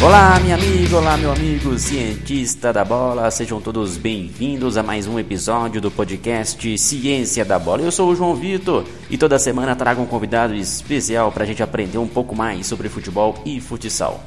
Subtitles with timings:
[0.00, 5.18] Olá, minha amiga, olá, meu amigo cientista da bola, sejam todos bem-vindos a mais um
[5.18, 7.82] episódio do podcast Ciência da Bola.
[7.82, 11.64] Eu sou o João Vitor e toda semana trago um convidado especial para a gente
[11.64, 14.22] aprender um pouco mais sobre futebol e futsal.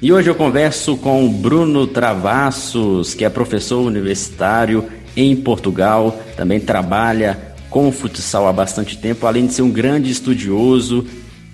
[0.00, 6.58] E hoje eu converso com o Bruno Travassos, que é professor universitário em Portugal, também
[6.58, 11.06] trabalha com futsal há bastante tempo, além de ser um grande estudioso,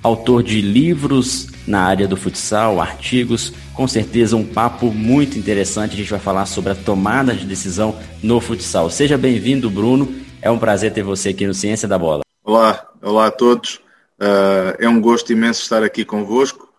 [0.06, 5.94] autor de livros na área do futsal, artigos, com certeza um papo muito interessante.
[5.94, 8.88] A gente vai falar sobre a tomada de decisão no futsal.
[8.88, 10.14] Seja bem-vindo, Bruno.
[10.40, 12.22] É um prazer ter você aqui no Ciência da Bola.
[12.44, 13.80] Olá, olá a todos.
[14.20, 16.72] Uh, é um gosto imenso estar aqui convosco.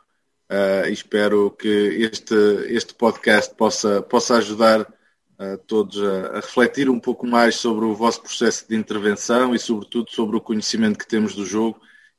[0.49, 1.67] Uh, espero que
[1.99, 2.33] este,
[2.69, 7.93] este podcast possa, possa ajudar uh, todos a, a, refletir um pouco mais sobre o
[7.93, 11.77] vosso processo de intervenção e, sobretudo, sobre o conhecimento que temos do jogo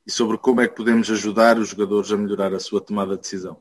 [0.09, 3.21] e sobre como é que podemos ajudar os jogadores a melhorar a sua tomada de
[3.21, 3.57] decisão.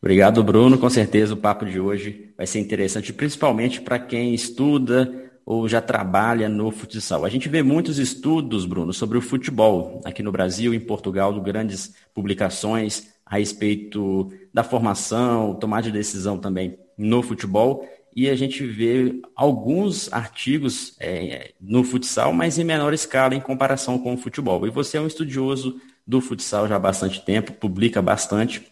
[0.00, 0.78] Obrigado, Bruno.
[0.78, 5.82] Com certeza o papo de hoje vai ser interessante, principalmente para quem estuda ou já
[5.82, 7.26] trabalha no futsal.
[7.26, 11.38] A gente vê muitos estudos, Bruno, sobre o futebol aqui no Brasil e em Portugal,
[11.42, 17.86] grandes publicações a respeito da formação, tomada de decisão também no futebol
[18.16, 23.98] e a gente vê alguns artigos é, no futsal, mas em menor escala em comparação
[23.98, 24.66] com o futebol.
[24.66, 28.66] E você é um estudioso do futsal já há bastante tempo, publica bastante.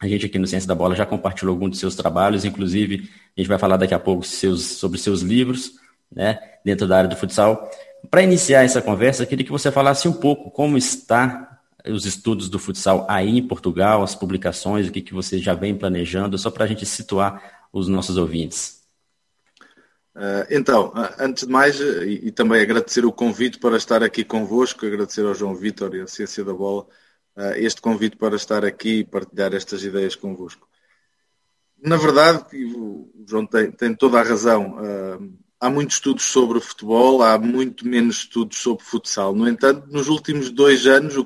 [0.00, 3.40] A gente aqui no Ciência da Bola já compartilhou alguns dos seus trabalhos, inclusive a
[3.40, 5.72] gente vai falar daqui a pouco seus, sobre seus livros,
[6.14, 7.68] né, dentro da área do futsal.
[8.08, 12.60] Para iniciar essa conversa, queria que você falasse um pouco como está os estudos do
[12.60, 16.64] futsal aí em Portugal, as publicações, o que, que você já vem planejando, só para
[16.64, 18.83] a gente situar os nossos ouvintes.
[20.14, 24.86] Uh, então, antes de mais, e, e, também agradecer o convite para estar aqui convosco,
[24.86, 26.86] agradecer ao João Vitor e à Ciência da Bola
[27.56, 30.68] este convite para estar aqui e partilhar estas ideias convosco.
[31.82, 32.44] Na verdade,
[32.76, 34.76] o João tem, tem toda a razão.
[35.58, 39.34] Há muitos estudos sobre futebol, há muito menos estudos sobre futsal.
[39.34, 41.24] No entanto, nos últimos dois anos o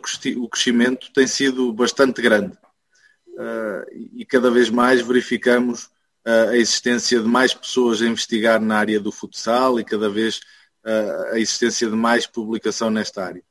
[0.48, 2.56] crescimento tem sido bastante grande.
[3.92, 5.90] e cada vez mais verificamos
[6.50, 10.40] a existência de mais pessoas a investigar na área do futsal e cada vez
[11.32, 13.42] a existência de mais publicação nesta área.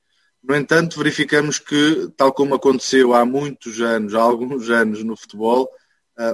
[0.44, 5.70] No entanto, verificamos que, tal como aconteceu há muitos anos, há alguns anos no futebol,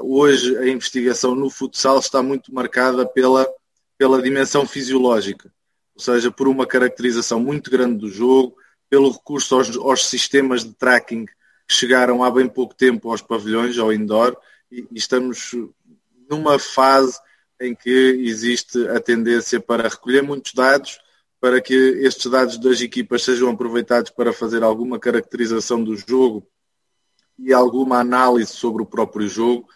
[0.04, 3.48] hoje a investigação no futsal está muito marcada pela,
[3.98, 5.52] pela dimensão fisiológica,
[5.96, 8.56] ou seja, por uma caracterização muito grande do jogo,
[8.90, 11.34] pelo recurso aos, aos sistemas de tracking que
[11.76, 14.38] chegaram há bem pouco tempo aos pavilhões, ao indoor,
[14.72, 15.56] e, e estamos
[16.30, 17.18] numa fase
[17.60, 21.00] em que existe a tendência para recolher muitos dados,
[21.40, 26.48] para que estes dados das equipas sejam aproveitados para fazer alguma caracterização do jogo
[27.38, 29.68] e alguma análise sobre o próprio jogo,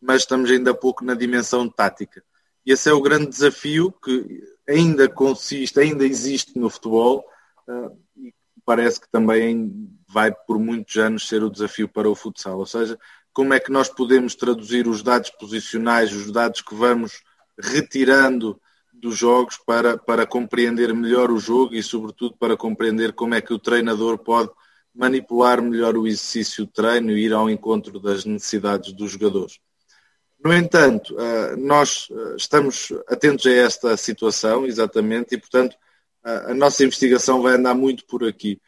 [0.00, 2.22] mas estamos ainda pouco na dimensão tática.
[2.64, 7.24] E esse é o grande desafio que ainda consiste, ainda existe no futebol
[7.68, 8.34] uh, e
[8.64, 12.58] parece que também vai por muitos anos ser o desafio para o futsal.
[12.58, 12.98] Ou seja,
[13.36, 17.20] como é que nós podemos traduzir os dados posicionais, os dados que vamos
[17.58, 18.58] retirando
[18.90, 23.52] dos jogos para, para compreender melhor o jogo e, sobretudo, para compreender como é que
[23.52, 24.50] o treinador pode
[24.94, 29.58] manipular melhor o exercício de treino e ir ao encontro das necessidades dos jogadores.
[30.42, 35.76] No entanto, eh, nós eh, estamos atentos a esta situação, exatamente, e, portanto,
[36.24, 38.58] a nossa investigação vai andar muito por aqui.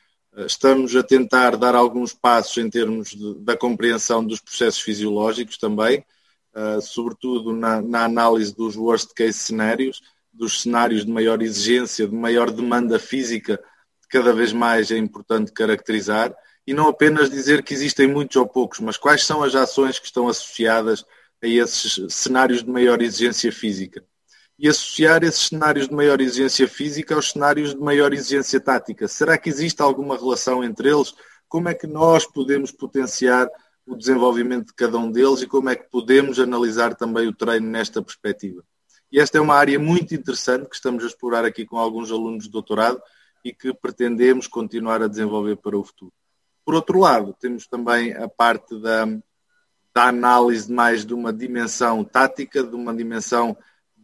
[0.47, 6.05] Estamos a tentar dar alguns passos em termos de, da compreensão dos processos fisiológicos também,
[6.55, 10.01] uh, sobretudo na, na, análise dos worst case cenários,
[10.33, 13.61] dos cenários de maior exigência, de maior demanda física,
[14.09, 16.33] cada vez mais é importante caracterizar,
[16.65, 20.07] e não apenas dizer que existem muitos ou poucos, mas quais são as ações que
[20.07, 21.05] estão associadas
[21.43, 24.05] a esses cenários de maior exigência física
[24.59, 29.07] e associar esses cenários de maior exigência física aos cenários de maior exigência tática.
[29.07, 31.15] Será que existe alguma relação entre eles?
[31.49, 33.49] Como é que nós podemos potenciar
[33.87, 37.69] o desenvolvimento de cada um deles e como é que podemos analisar também o treino
[37.69, 38.63] nesta perspectiva?
[39.11, 42.45] E esta é uma área muito interessante que estamos a explorar aqui com alguns alunos
[42.45, 43.01] de doutorado
[43.45, 46.13] e que pretendemos continuar a desenvolver para o futuro.
[46.65, 49.07] Por outro lado, temos também a parte da,
[49.95, 53.57] da análise mais de uma dimensão tática, de uma dimensão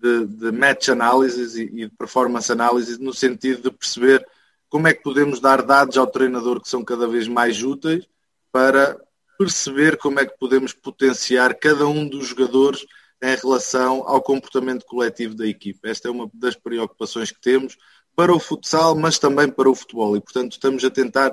[0.04, 4.22] de, de match analysis e, e de performance analysis no sentido de perceber
[4.68, 8.06] como é que podemos dar dados ao treinador que são cada vez mais úteis
[8.52, 9.00] para
[9.38, 12.84] perceber como é que podemos potenciar cada um dos jogadores
[13.22, 15.88] em relação ao comportamento coletivo da equipa.
[15.88, 17.76] Esta é uma das preocupações que temos
[18.14, 20.16] para o futsal, mas também para o futebol.
[20.16, 21.32] E, portanto, estamos a tentar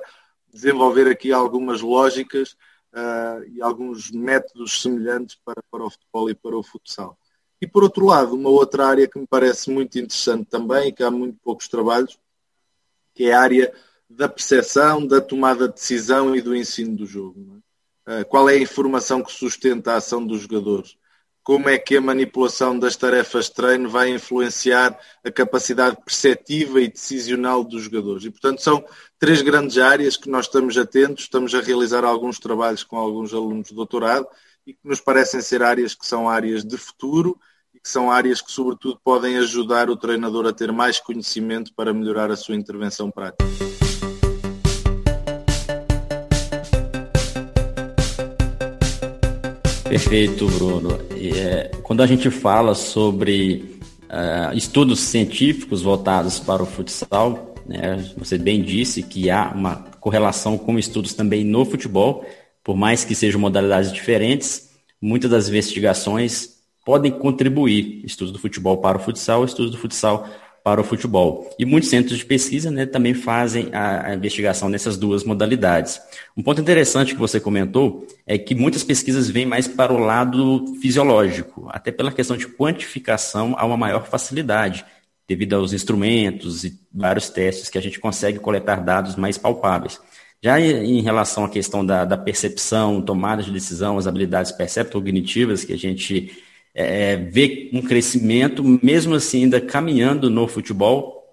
[0.51, 2.56] desenvolver aqui algumas lógicas
[2.94, 7.18] uh, e alguns métodos semelhantes para, para o futebol e para o futsal.
[7.61, 11.11] E por outro lado, uma outra área que me parece muito interessante também, que há
[11.11, 12.19] muito poucos trabalhos,
[13.13, 13.73] que é a área
[14.09, 17.61] da percepção, da tomada de decisão e do ensino do jogo.
[18.07, 18.21] É?
[18.21, 20.97] Uh, qual é a informação que sustenta a ação dos jogadores?
[21.43, 26.87] Como é que a manipulação das tarefas de treino vai influenciar a capacidade perceptiva e
[26.87, 28.25] decisional dos jogadores?
[28.25, 28.83] E, portanto, são
[29.19, 33.69] três grandes áreas que nós estamos atentos, estamos a realizar alguns trabalhos com alguns alunos
[33.69, 34.27] de doutorado
[34.65, 37.39] e que nos parecem ser áreas que são áreas de futuro
[37.83, 42.30] que são áreas que, sobretudo, podem ajudar o treinador a ter mais conhecimento para melhorar
[42.30, 43.44] a sua intervenção prática.
[49.89, 51.00] Perfeito, Bruno.
[51.12, 58.13] É, quando a gente fala sobre uh, estudos científicos voltados para o futsal, né?
[58.18, 62.25] Você bem disse que há uma correlação com estudos também no futebol,
[62.63, 64.69] por mais que sejam modalidades diferentes,
[65.01, 70.28] muitas das investigações podem contribuir, estudos do futebol para o futsal, estudos do futsal
[70.63, 71.50] para o futebol.
[71.57, 76.00] E muitos centros de pesquisa né, também fazem a, a, investigação nessas duas modalidades.
[76.38, 80.75] Um ponto interessante que você comentou é que muitas pesquisas vêm mais para o lado
[80.80, 84.86] fisiológico, até pela questão de quantificação há uma maior facilidade
[85.28, 90.00] devido aos instrumentos e vários testes que a gente consegue coletar dados mais palpáveis.
[90.44, 95.72] Já em relação à questão da, da percepção, tomada de decisão, as habilidades percepto-cognitivas, que
[95.72, 96.31] a gente
[96.73, 97.19] é,
[97.73, 101.23] um crescimento, mesmo assim ainda caminhando no futebol,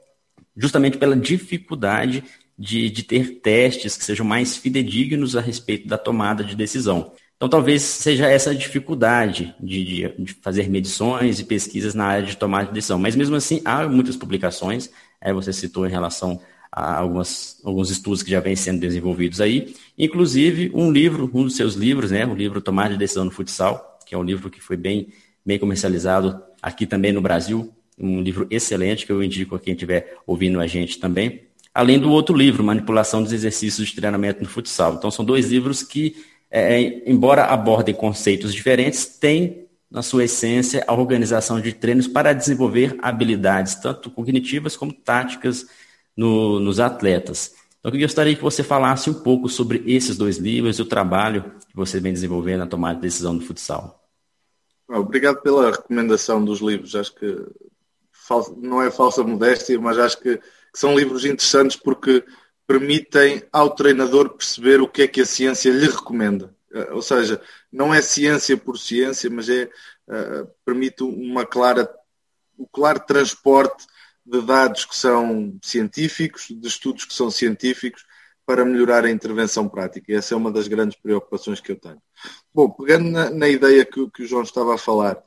[0.56, 2.25] justamente pela dificuldade
[2.58, 7.12] de, de ter testes que sejam mais fidedignos a respeito da tomada de decisão.
[7.37, 12.37] Então, talvez seja essa dificuldade de, de, de, fazer medições e pesquisas na área de
[12.37, 12.99] tomada de decisão.
[12.99, 14.90] Mas, mesmo assim, há muitas publicações.
[15.20, 16.40] É, você citou em relação
[16.73, 19.73] a algumas, alguns estudos que já vêm sendo desenvolvidos aí.
[19.96, 24.00] Inclusive, um livro, um dos seus livros, né, o livro Tomada de Decisão no Futsal,
[24.05, 25.08] que é um livro que foi bem,
[25.49, 27.73] bem comercializado aqui também no Brasil.
[27.99, 31.45] Um livro excelente que eu indico a quem estiver ouvindo a gente também.
[31.73, 34.95] Além do outro livro, Manipulação dos Exercícios de Treinamento no Futsal.
[34.95, 36.17] Então, são dois livros que
[36.50, 42.99] é, embora abordem conceitos diferentes, tem na sua essência a organização de treinos para desenvolver
[43.00, 45.67] habilidades, tanto cognitivas como táticas
[46.15, 47.55] no, nos atletas.
[47.81, 51.45] Então, eu gostaria que você falasse um pouco sobre esses dois livros e o trabalho
[51.71, 53.98] que você vem desenvolvendo na tomada de decisão do futsal.
[54.88, 56.94] Obrigado pela recomendação dos livros.
[56.94, 57.46] Acho que
[58.56, 60.40] não é falsa modéstia, mas acho que
[60.73, 62.25] são livros interessantes porque
[62.67, 66.55] permitem ao treinador perceber o que é que a ciência lhe recomenda.
[66.73, 67.40] Eh, ou seja,
[67.73, 69.70] não é ciência por ciência, mas é,
[70.06, 71.90] uh, permite uma clara,
[72.56, 73.87] o claro transporte
[74.25, 78.05] de dados que são científicos, de estudos que são científicos,
[78.49, 80.11] para melhorar a intervenção prática.
[80.11, 82.00] E essa é uma das grandes preocupações que eu tenho.
[82.55, 85.23] Bom, pegando na, na ideia que, que, o João estava a falar,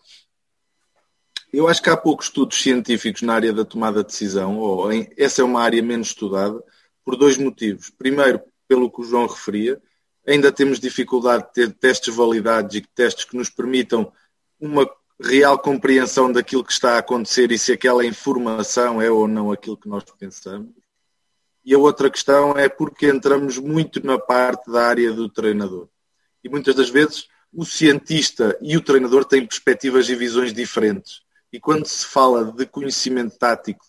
[1.54, 5.08] eu acho que há poucos estudos científicos na área da tomada de decisão, ou em,
[5.16, 6.64] essa é uma área menos estudada,
[7.06, 7.92] por dois motivos.
[7.92, 9.80] Primeiro, pelo que o João referia,
[10.28, 14.12] ainda temos dificuldade de ter testes validados e testes que nos permitam
[14.60, 14.90] uma
[15.24, 19.78] real compreensão daquilo que está a acontecer e se aquela informação é ou não aquilo
[19.78, 20.81] que nós pensamos.
[21.64, 25.88] E a outra questão é porque entramos muito na parte da área do treinador.
[26.44, 31.22] E muitas das vezes o cientista e o treinador têm perspectivas e visões diferentes.
[31.52, 33.86] E quando se fala de conhecimento tático,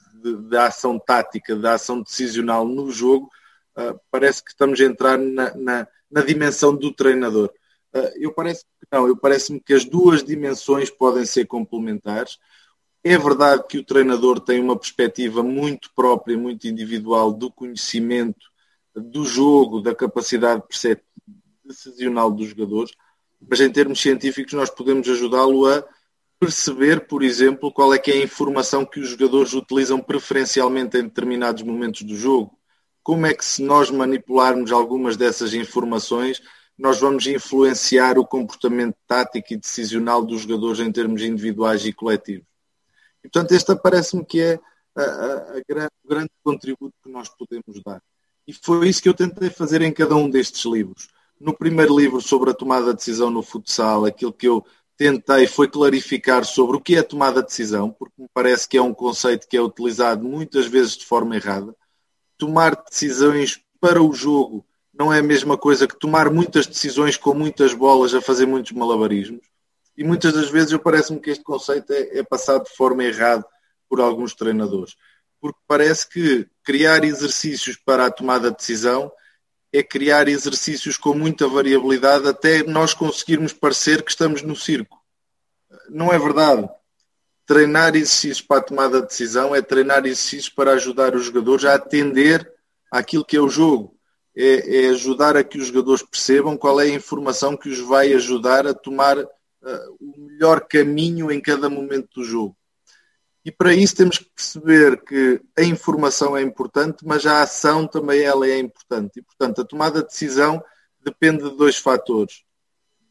[0.48, 3.30] da ação tática, da ação decisional no jogo,
[3.76, 7.52] uh, parece que estamos a entrar na, na, na dimensão do treinador.
[7.94, 12.38] Uh, eu parece que não, eu parece-me que as duas dimensões podem ser complementares.
[13.04, 18.46] É verdade que o treinador tem uma perspectiva muito própria, muito individual do conhecimento
[18.94, 20.62] do jogo, da capacidade
[21.64, 22.92] decisional dos jogadores,
[23.40, 25.84] mas em termos científicos nós podemos ajudá-lo a
[26.38, 31.02] perceber, por exemplo, qual é que é a informação que os jogadores utilizam preferencialmente em
[31.02, 32.56] determinados momentos do jogo.
[33.02, 36.40] Como é que se nós manipularmos algumas dessas informações,
[36.78, 42.51] nós vamos influenciar o comportamento tático e decisional dos jogadores em termos individuais e coletivos.
[43.24, 44.60] E, portanto, este parece-me que é
[44.96, 48.02] a, a, a, o grande contributo que nós podemos dar.
[48.46, 51.08] E foi isso que eu tentei fazer em cada um destes livros.
[51.40, 54.64] No primeiro livro sobre a tomada de decisão no futsal, aquilo que eu
[54.96, 58.82] tentei foi clarificar sobre o que é tomada de decisão, porque me parece que é
[58.82, 61.74] um conceito que é utilizado muitas vezes de forma errada.
[62.36, 67.34] Tomar decisões para o jogo não é a mesma coisa que tomar muitas decisões com
[67.34, 69.51] muitas bolas a fazer muitos malabarismos.
[69.96, 73.44] E muitas das vezes eu parece-me que este conceito é, é passado de forma errada
[73.88, 74.96] por alguns treinadores.
[75.40, 79.12] Porque parece que criar exercícios para a tomada de decisão
[79.72, 85.02] é criar exercícios com muita variabilidade até nós conseguirmos parecer que estamos no circo.
[85.88, 86.68] Não é verdade.
[87.46, 91.74] Treinar exercícios para a tomada de decisão é treinar exercícios para ajudar os jogadores a
[91.74, 92.50] atender
[92.90, 93.96] àquilo que é o jogo.
[94.34, 98.12] É, é ajudar a que os jogadores percebam qual é a informação que os vai
[98.14, 99.16] ajudar a tomar
[99.62, 102.56] uh, o melhor caminho em cada momento do jogo.
[103.44, 108.22] E para isso temos que perceber que a informação é importante, mas a ação também
[108.22, 109.18] ela é importante.
[109.18, 110.62] E, portanto, a tomada de decisão
[111.02, 112.44] depende de dois fatores: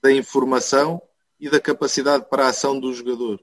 [0.01, 1.01] da informação
[1.39, 3.41] e da capacidade para a ação do jogador.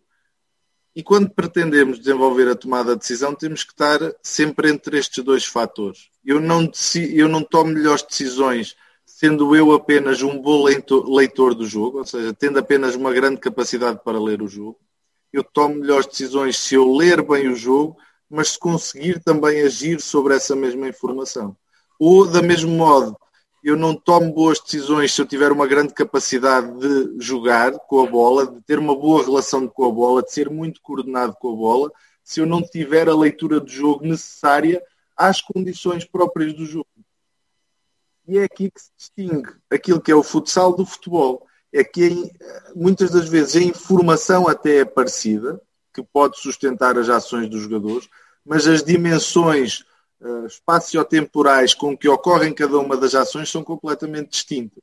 [0.96, 5.44] E quando pretendemos desenvolver a tomada de decisão, temos que estar sempre entre estes dois
[5.44, 6.10] fatores.
[6.24, 6.70] Eu não,
[7.12, 8.74] eu não tomo melhores decisões
[9.18, 14.00] sendo eu apenas um bom leitor do jogo, ou seja, tendo apenas uma grande capacidade
[14.04, 14.78] para ler o jogo
[15.32, 17.96] eu tomo melhores decisões se eu ler bem o jogo,
[18.28, 21.56] mas se conseguir também agir sobre essa mesma informação.
[21.98, 23.16] Ou, da mesmo modo,
[23.62, 28.06] eu não tomo boas decisões se eu tiver uma grande capacidade de jogar com a
[28.06, 31.56] bola, de ter uma boa relação com a bola, de ser muito coordenado com a
[31.56, 34.82] bola, se eu não tiver a leitura do jogo necessária
[35.16, 36.86] às condições próprias do jogo.
[38.28, 42.30] E é aqui que se distingue aquilo que é o futsal do futebol é que
[42.76, 45.58] muitas das vezes a informação até é parecida,
[45.94, 48.06] que pode sustentar as ações dos jogadores,
[48.44, 49.82] mas as dimensões
[50.20, 54.82] uh, espaciotemporais com que ocorrem cada uma das ações são completamente distintas.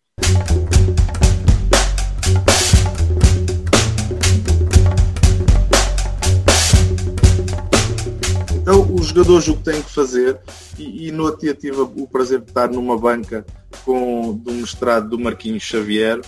[8.67, 10.41] Então, os jogadores o que têm que fazer,
[10.75, 13.45] e, e no dia tive o prazer de estar numa banca
[13.86, 16.19] com, do mestrado do Marquinhos Xavier,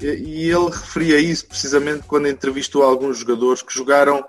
[0.00, 4.24] e ele referia isso precisamente quando entrevistou alguns jogadores que jogaram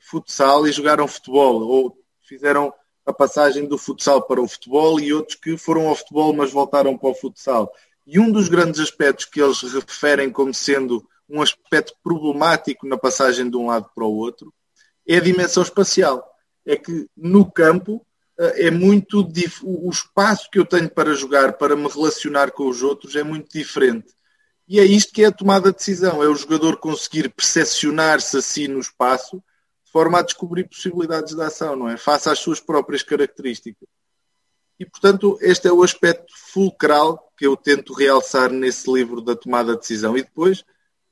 [0.00, 2.72] futsal e jogaram futebol, ou fizeram
[3.04, 6.96] a passagem do futsal para o futebol e outros que foram ao futebol mas voltaram
[6.96, 7.68] para o futsal.
[8.06, 13.50] E um dos grandes aspectos que eles referem como sendo um aspecto problemático na passagem
[13.50, 14.54] de um lado para o outro
[15.04, 16.24] é a dimensão espacial.
[16.68, 18.06] É que no campo
[18.38, 19.26] eh, é muito
[19.62, 23.50] o espaço que eu tenho para jogar, para me relacionar com os outros é muito
[23.50, 24.18] diferente
[24.68, 28.68] e é isto que é a tomada de decisão, é o jogador conseguir percepcionar-se assim
[28.68, 29.42] no espaço
[29.82, 31.96] de forma a descobrir possibilidades de ação, não é?
[31.96, 33.88] Face às suas próprias características.
[34.78, 39.72] E, portanto, este é o aspecto fulcral que eu tento realçar nesse livro da tomada
[39.72, 40.16] de decisão.
[40.18, 40.62] E depois,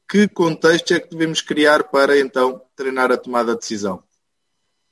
[0.06, 4.04] que contexto é que devemos criar para, então, treinar a tomada de decisão?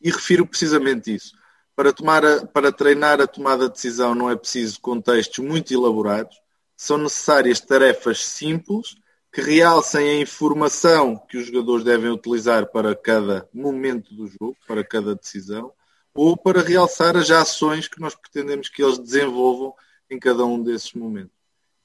[0.05, 1.33] E refiro precisamente isso.
[1.75, 6.37] Para, tomar a, para treinar a tomada de decisão não é preciso contextos muito elaborados,
[6.77, 8.97] são necessárias tarefas simples
[9.33, 14.85] que realcem a informação que os jogadores devem utilizar para cada momento do jogo, para
[14.85, 15.73] cada decisão,
[16.15, 19.75] ou para realçar as ações que nós pretendemos que eles desenvolvam
[20.09, 21.35] em cada um desses momentos.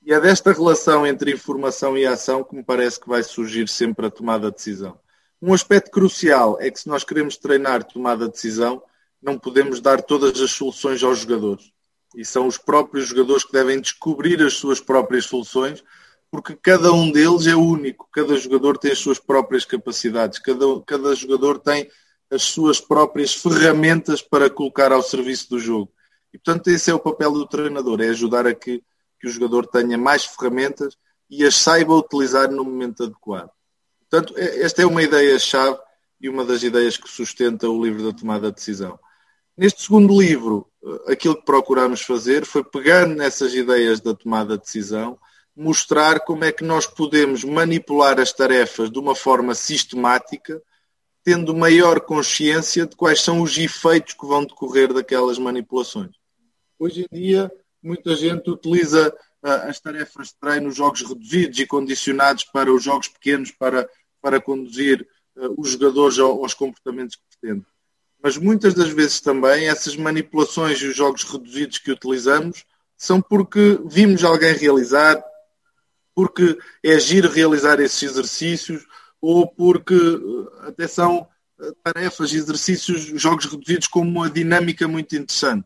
[0.06, 4.06] E é desta relação entre informação e ação que me parece que vai surgir sempre
[4.06, 5.00] a tomada de decisão.
[5.42, 8.84] Um aspecto crucial é que se nós queremos treinar tomada de decisão,
[9.22, 11.72] não podemos dar todas as soluções aos jogadores.
[12.14, 15.82] E são os próprios jogadores que devem descobrir as suas próprias soluções,
[16.30, 18.10] porque cada um deles é único.
[18.12, 21.90] Cada jogador tem as suas próprias capacidades, cada, cada jogador tem
[22.30, 25.92] as suas próprias ferramentas para colocar ao serviço do jogo.
[26.34, 28.84] E, portanto, esse é o papel do treinador, é ajudar a que,
[29.20, 30.98] que o jogador tenha mais ferramentas
[31.30, 33.50] e as saiba utilizar no momento adequado.
[34.10, 35.78] Portanto, esta é uma ideia-chave
[36.20, 39.00] e uma das ideias que sustenta o livro da tomada de decisão.
[39.56, 44.64] Neste segundo livro, eh, aquilo que procuramos fazer foi pegar nessas ideias da tomada de
[44.64, 45.20] decisão,
[45.56, 50.62] mostrar como é que nós podemos manipular as tarefas de uma forma sistemática,
[51.24, 56.16] tendo maior consciência de quais são os efeitos que vão decorrer daquelas manipulações.
[56.80, 57.52] Hoje em dia,
[57.84, 63.52] muita gente utiliza as tarefas de treino, jogos reduzidos e condicionados para os jogos pequenos,
[63.52, 63.90] para,
[64.22, 67.66] para conduzir uh, os jogadores aos comportamentos que pretendem
[68.22, 72.66] mas muitas das vezes também essas manipulações e os jogos reduzidos que utilizamos
[72.98, 75.24] são porque vimos alguém realizar,
[76.14, 78.86] porque é giro realizar esses exercícios,
[79.22, 81.26] ou porque eh, até são
[81.62, 85.66] eh, tarefas, exercícios, jogos reduzidos com uma dinâmica muito interessante.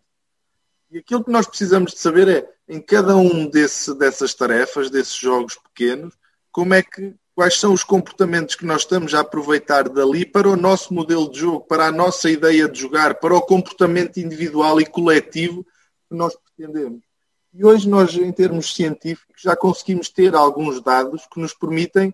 [0.91, 5.15] E aquilo que nós precisamos de saber é, em cada um desse, dessas tarefas, desses
[5.15, 6.13] jogos pequenos,
[6.51, 10.55] como é que quais são os comportamentos que nós estamos a aproveitar dali para o
[10.55, 14.85] nosso modelo de jogo, para a nossa ideia de jogar, para o comportamento individual e
[14.85, 15.65] coletivo
[16.09, 17.01] que nós pretendemos.
[17.53, 22.13] E hoje nós, em termos científicos, já conseguimos ter alguns dados que nos permitem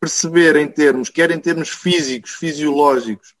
[0.00, 3.34] perceber em termos, quer em termos físicos, fisiológicos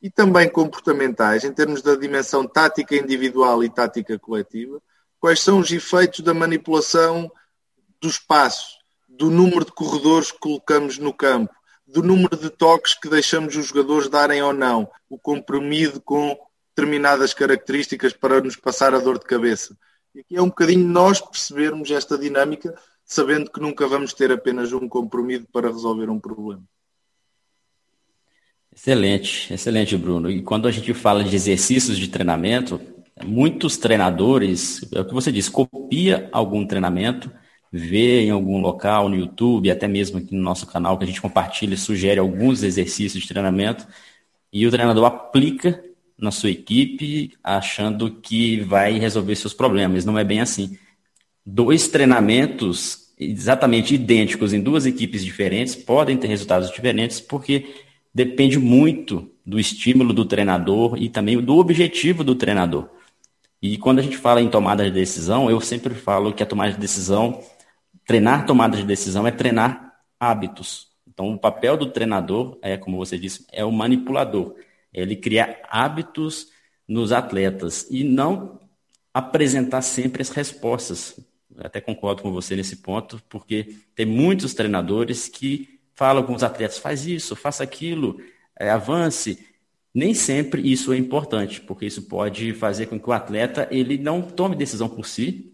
[0.00, 4.80] e também comportamentais, em termos da dimensão tática individual e tática coletiva,
[5.24, 7.32] quais são os efeitos da manipulação
[7.98, 8.76] do espaço,
[9.08, 11.50] do número de corredores que colocamos no campo,
[11.86, 16.36] do número de toques que deixamos os jogadores darem ou não, o comprimido com
[16.76, 19.74] determinadas características para nos passar a dor de cabeça.
[20.14, 24.74] E aqui é um bocadinho nós percebermos esta dinâmica, sabendo que nunca vamos ter apenas
[24.74, 26.62] um comprimido para resolver um problema.
[28.76, 30.30] Excelente, excelente, Bruno.
[30.30, 32.78] E quando a gente fala de exercícios de treinamento,
[33.22, 37.30] muitos treinadores, é o que você disse, copia algum treinamento,
[37.70, 41.20] vê em algum local, no YouTube, até mesmo aqui no nosso canal, que a gente
[41.20, 43.86] compartilha e sugere alguns exercícios de treinamento,
[44.52, 45.82] e o treinador aplica
[46.16, 50.04] na sua equipe, achando que vai resolver seus problemas.
[50.04, 50.78] Não é bem assim.
[51.44, 57.74] Dois treinamentos exatamente idênticos em duas equipes diferentes podem ter resultados diferentes, porque
[58.14, 62.88] depende muito do estímulo do treinador e também do objetivo do treinador.
[63.66, 66.72] E quando a gente fala em tomada de decisão, eu sempre falo que a tomada
[66.74, 67.42] de decisão,
[68.06, 70.88] treinar tomada de decisão é treinar hábitos.
[71.08, 74.54] Então, o papel do treinador, é, como você disse, é o manipulador.
[74.92, 76.48] Ele cria hábitos
[76.86, 78.60] nos atletas e não
[79.14, 81.18] apresentar sempre as respostas.
[81.56, 86.42] Eu até concordo com você nesse ponto, porque tem muitos treinadores que falam com os
[86.42, 88.20] atletas, faz isso, faça aquilo,
[88.60, 89.42] é, avance.
[89.94, 94.20] Nem sempre isso é importante, porque isso pode fazer com que o atleta ele não
[94.20, 95.52] tome decisão por si,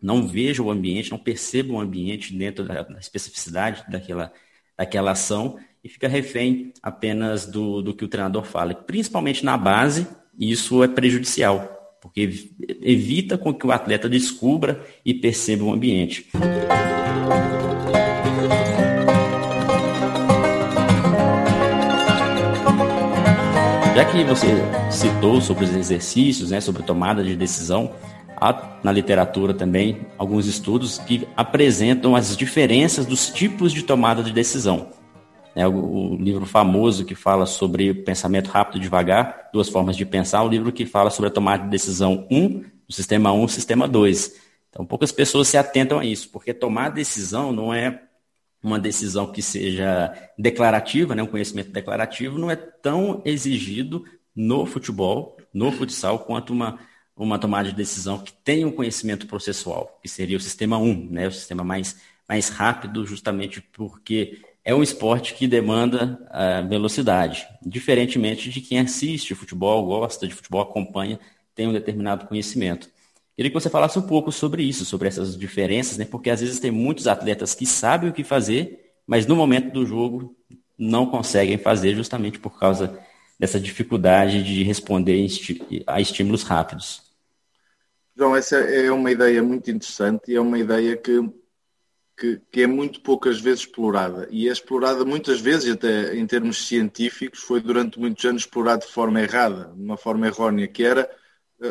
[0.00, 4.30] não veja o ambiente, não perceba o ambiente dentro da, da especificidade daquela,
[4.76, 8.74] daquela ação e fica refém apenas do, do que o treinador fala.
[8.74, 10.06] Principalmente na base,
[10.38, 12.50] isso é prejudicial, porque
[12.82, 16.26] evita com que o atleta descubra e perceba o ambiente.
[23.98, 24.46] Já que você
[24.92, 27.90] citou sobre os exercícios, né, sobre tomada de decisão,
[28.36, 34.32] há na literatura também alguns estudos que apresentam as diferenças dos tipos de tomada de
[34.32, 34.90] decisão.
[35.52, 35.72] É o,
[36.12, 40.48] o, livro famoso que fala sobre pensamento rápido e devagar, duas formas de pensar, o
[40.48, 44.32] livro que fala sobre a tomada de decisão 1, o sistema 1, sistema 2.
[44.70, 48.02] Então, poucas pessoas se atentam a isso, porque tomar decisão não é
[48.62, 55.36] uma decisão que seja declarativa, né, um conhecimento declarativo, não é tão exigido no futebol,
[55.52, 56.78] no futsal, quanto uma,
[57.16, 61.28] uma tomada de decisão que tem um conhecimento processual, que seria o sistema 1, né,
[61.28, 68.50] o sistema mais, mais rápido, justamente porque é um esporte que demanda uh, velocidade, diferentemente
[68.50, 71.18] de quem assiste futebol, gosta de futebol, acompanha,
[71.54, 72.90] tem um determinado conhecimento.
[73.38, 76.04] Queria que você falasse um pouco sobre isso, sobre essas diferenças, né?
[76.04, 79.86] Porque às vezes tem muitos atletas que sabem o que fazer, mas no momento do
[79.86, 80.36] jogo
[80.76, 82.98] não conseguem fazer justamente por causa
[83.38, 85.24] dessa dificuldade de responder
[85.86, 87.00] a estímulos rápidos.
[88.16, 91.30] João, essa é uma ideia muito interessante e é uma ideia que,
[92.18, 94.26] que, que, é muito poucas vezes explorada.
[94.32, 98.92] E é explorada muitas vezes, até em termos científicos, foi durante muitos anos explorada de
[98.92, 101.08] forma errada, de uma forma errónea, que era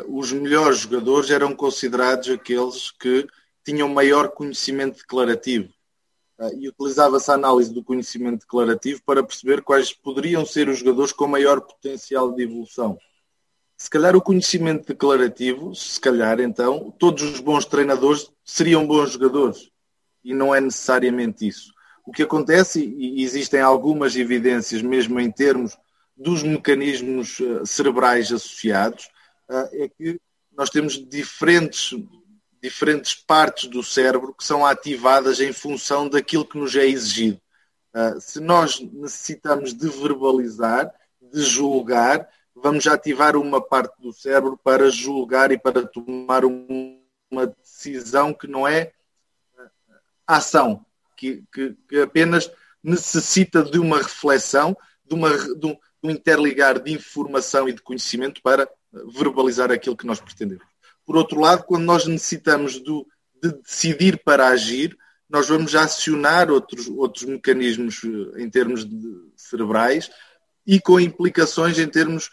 [0.07, 3.27] os melhores jogadores eram considerados aqueles que
[3.63, 5.69] tinham maior conhecimento declarativo.
[6.39, 11.11] Eh, e utilizava-se a análise do conhecimento declarativo para perceber quais poderiam ser os jogadores
[11.11, 12.97] com maior potencial de evolução.
[13.75, 19.69] Se calhar o conhecimento declarativo, se calhar então, todos os bons treinadores seriam bons jogadores.
[20.23, 21.71] E não é necessariamente isso.
[22.05, 25.77] O que acontece, e existem algumas evidências mesmo em termos
[26.15, 29.09] dos mecanismos eh, cerebrais associados,
[29.49, 30.19] é que
[30.51, 31.93] nós temos diferentes,
[32.61, 37.39] diferentes partes do cérebro que são ativadas em função daquilo que nos é exigido.
[37.93, 44.89] Ah, se nós necessitamos de verbalizar, de julgar, vamos ativar uma parte do cérebro para
[44.89, 48.91] julgar e para tomar uma decisão que não é
[50.25, 52.51] ação, que, que, que apenas
[52.83, 57.81] necessita de uma reflexão, de, uma, de, um, de um interligar de informação e de
[57.81, 58.69] conhecimento para
[59.05, 60.65] verbalizar aquilo que nós pretendemos.
[61.05, 63.07] Por outro lado, quando nós necessitamos do,
[63.41, 64.97] de decidir para agir,
[65.29, 68.87] nós vamos acionar outros, outros mecanismos eh, em termos
[69.35, 70.09] cerebrais
[70.65, 72.29] e com implicações em termos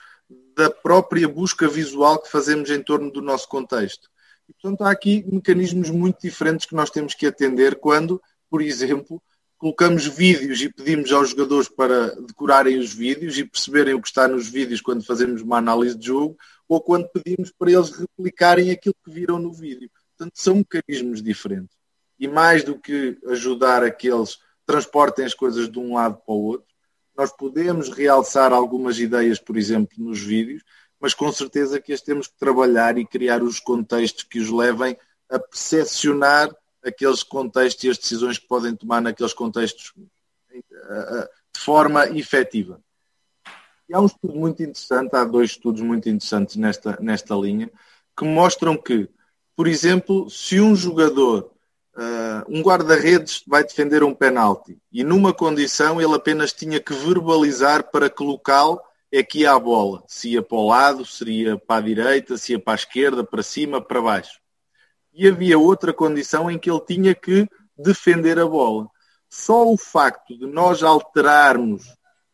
[0.57, 4.09] da própria busca visual que fazemos em torno do nosso contexto.
[4.49, 9.23] E, portanto, há aqui mecanismos muito diferentes que nós temos que atender quando, por exemplo,
[9.65, 14.29] colocamos vídeos e pedimos aos jogadores para decorarem os vídeos e perceberem o que está
[14.29, 16.37] nos vídeos quando fazemos uma análise de jogo,
[16.69, 19.91] ou quando pedimos para eles replicarem aquilo que viram no vídeo.
[20.11, 21.75] Portanto, são mecanismos diferentes.
[22.21, 26.35] E mais do que ajudar a que eles transportem as coisas de um lado para
[26.35, 26.69] o outro,
[27.17, 30.63] nós podemos realçar algumas ideias, por exemplo, nos vídeos,
[31.01, 34.95] mas com certeza que as temos que trabalhar e criar os contextos que os levem
[35.31, 39.93] a percepcionar aqueles contextos e as decisões que podem tomar naqueles contextos
[41.53, 42.81] de forma efetiva.
[43.89, 47.71] E há um estudo muito interessante, há dois estudos muito interessantes nesta, nesta linha,
[48.17, 49.09] que mostram que,
[49.55, 51.53] por exemplo, se um jogador,
[51.97, 57.91] uh, um guarda-redes vai defender um penalti e numa condição ele apenas tinha que verbalizar
[57.91, 60.03] para que local é que ia a bola.
[60.09, 63.43] Se ia para o lado, seria para a direita, se ia para a esquerda, para
[63.43, 64.41] cima, para baixo.
[65.15, 67.49] E havia outra condição em que ele tinha que
[67.79, 68.89] defender a bola.
[69.29, 71.85] Só o facto de nós alterarmos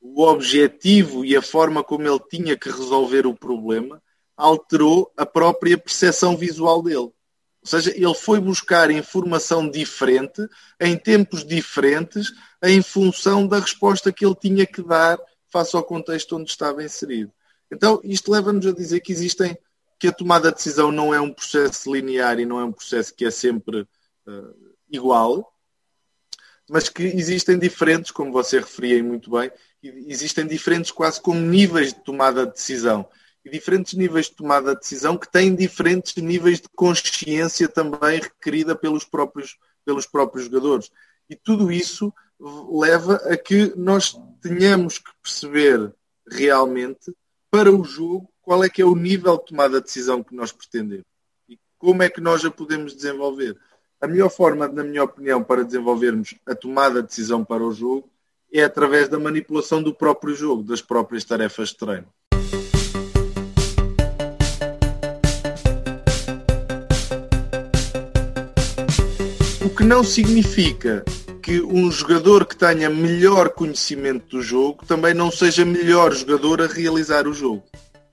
[0.01, 4.03] o objetivo e a forma como ele tinha que resolver o problema
[4.37, 7.13] alterou a própria percepção visual dele.
[7.63, 10.49] Ou seja, ele foi buscar informação diferente,
[10.81, 15.19] em tempos diferentes, em função da resposta que ele tinha que dar
[15.53, 17.31] face ao contexto onde estava inserido.
[17.71, 19.57] Então, isto leva-nos a dizer que existem,
[20.01, 23.15] que a tomada de decisão não é um processo linear e não é um processo
[23.15, 25.55] que é sempre uh, igual,
[26.71, 32.03] mas que existem diferentes, como você referia muito bem, existem diferentes quase como níveis de
[32.03, 33.07] tomada de decisão.
[33.45, 38.75] E diferentes níveis de tomada de decisão que têm diferentes níveis de consciência também requerida
[38.75, 40.91] pelos próprios, pelos próprios jogadores.
[41.29, 45.93] E tudo isso leva a que nós tenhamos que perceber
[46.27, 47.15] realmente
[47.51, 50.51] para o jogo qual é que é o nível de tomada de decisão que nós
[50.51, 51.05] pretendemos
[51.49, 53.57] e como é que nós a podemos desenvolver.
[54.01, 58.11] A melhor forma, na minha opinião, para desenvolvermos a tomada de decisão para o jogo
[58.53, 62.09] é através da manipulação do próprio jogo, das próprias tarefas de treino.
[69.65, 71.05] O que não significa
[71.41, 76.67] que um jogador que tenha melhor conhecimento do jogo também não seja melhor jogador a
[76.67, 77.63] realizar o jogo.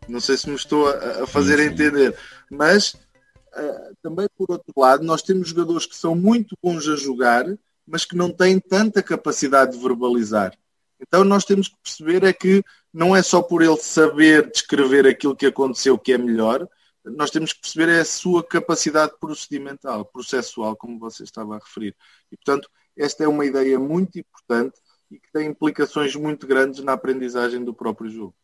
[0.08, 1.70] Não sei se me estou a, fazer sim, sim.
[1.74, 2.18] entender,
[2.50, 7.46] mas uh, também por outro lado, nós temos jogadores que são muito bons a jogar,
[7.86, 10.58] mas que não têm tanta capacidade de verbalizar.
[11.00, 15.36] Então nós temos que perceber é que não é só por ele saber descrever aquilo
[15.36, 16.68] que aconteceu que é melhor,
[17.16, 21.96] nós temos que perceber é a sua capacidade procedimental, processual, como você estava a referir.
[22.32, 26.94] E, portanto, esta é uma ideia muito importante e que tem implicações muito grandes na
[26.94, 28.36] aprendizagem do próprio jogo.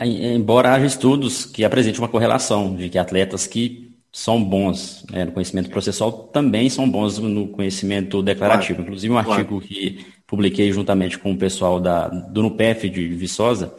[0.00, 5.32] Embora haja estudos que apresentem uma correlação de que atletas que são bons né, no
[5.32, 8.76] conhecimento processual também são bons no conhecimento declarativo.
[8.76, 8.82] Claro.
[8.88, 9.66] Inclusive, um artigo claro.
[9.66, 13.74] que publiquei juntamente com o pessoal da, do NUPEF de Viçosa,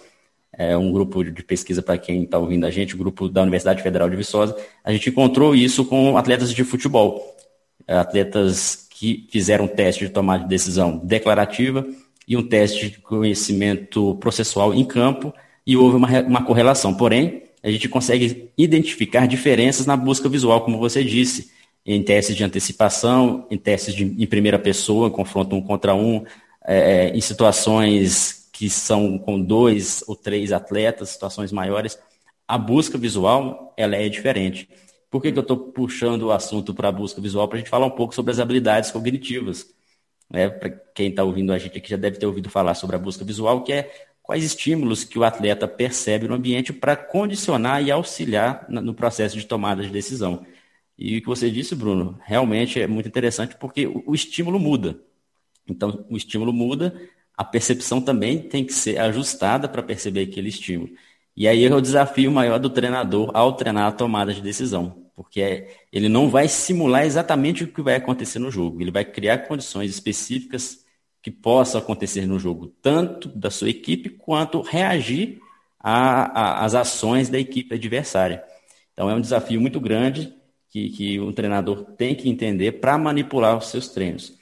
[0.53, 3.41] é um grupo de pesquisa para quem está ouvindo a gente, o um grupo da
[3.41, 7.35] Universidade Federal de Viçosa, a gente encontrou isso com atletas de futebol,
[7.87, 11.85] atletas que fizeram um teste de tomada de decisão declarativa
[12.27, 15.33] e um teste de conhecimento processual em campo,
[15.69, 16.95] e houve uma, uma correlação.
[16.95, 21.51] Porém, a gente consegue identificar diferenças na busca visual, como você disse,
[21.85, 26.25] em testes de antecipação, em testes de, em primeira pessoa, confronto um contra um,
[26.65, 31.99] é, é, em situações que são com dois ou três atletas, situações maiores,
[32.47, 34.67] a busca visual ela é diferente.
[35.07, 37.47] Por que, que eu estou puxando o assunto para a busca visual?
[37.47, 39.67] Para a gente falar um pouco sobre as habilidades cognitivas.
[40.31, 40.49] Né?
[40.49, 43.23] Para quem está ouvindo a gente aqui já deve ter ouvido falar sobre a busca
[43.23, 48.63] visual, que é quais estímulos que o atleta percebe no ambiente para condicionar e auxiliar
[48.69, 50.45] no processo de tomada de decisão.
[50.95, 55.01] E o que você disse, Bruno, realmente é muito interessante porque o estímulo muda.
[55.67, 56.93] Então, o estímulo muda,
[57.35, 60.91] a percepção também tem que ser ajustada para perceber aquele estímulo.
[61.35, 65.69] E aí é o desafio maior do treinador ao treinar a tomada de decisão, porque
[65.91, 69.89] ele não vai simular exatamente o que vai acontecer no jogo, ele vai criar condições
[69.89, 70.85] específicas
[71.21, 75.39] que possa acontecer no jogo, tanto da sua equipe quanto reagir
[75.79, 78.43] às ações da equipe adversária.
[78.93, 80.33] Então é um desafio muito grande
[80.69, 84.37] que, que um treinador tem que entender para manipular os seus treinos.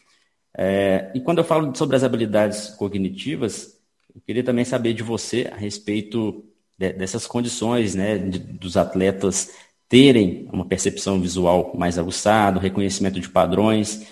[0.55, 3.79] É, e quando eu falo sobre as habilidades cognitivas,
[4.13, 6.43] eu queria também saber de você a respeito
[6.77, 9.51] de, dessas condições, né, de, dos atletas
[9.87, 14.05] terem uma percepção visual mais aguçada, reconhecimento de padrões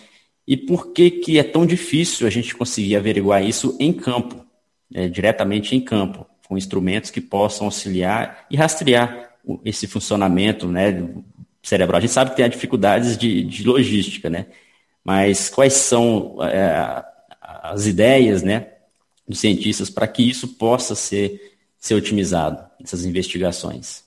[0.48, 4.46] e por que, que é tão difícil a gente conseguir averiguar isso em campo,
[4.94, 9.32] é, diretamente em campo, com instrumentos que possam auxiliar e rastrear
[9.64, 11.10] esse funcionamento né,
[11.64, 11.98] cerebral.
[11.98, 14.48] A gente sabe que tem dificuldades de, de logística, né?
[15.04, 17.04] mas quais são é,
[17.42, 18.72] as ideias né,
[19.28, 24.04] dos cientistas para que isso possa ser, ser otimizado, essas investigações?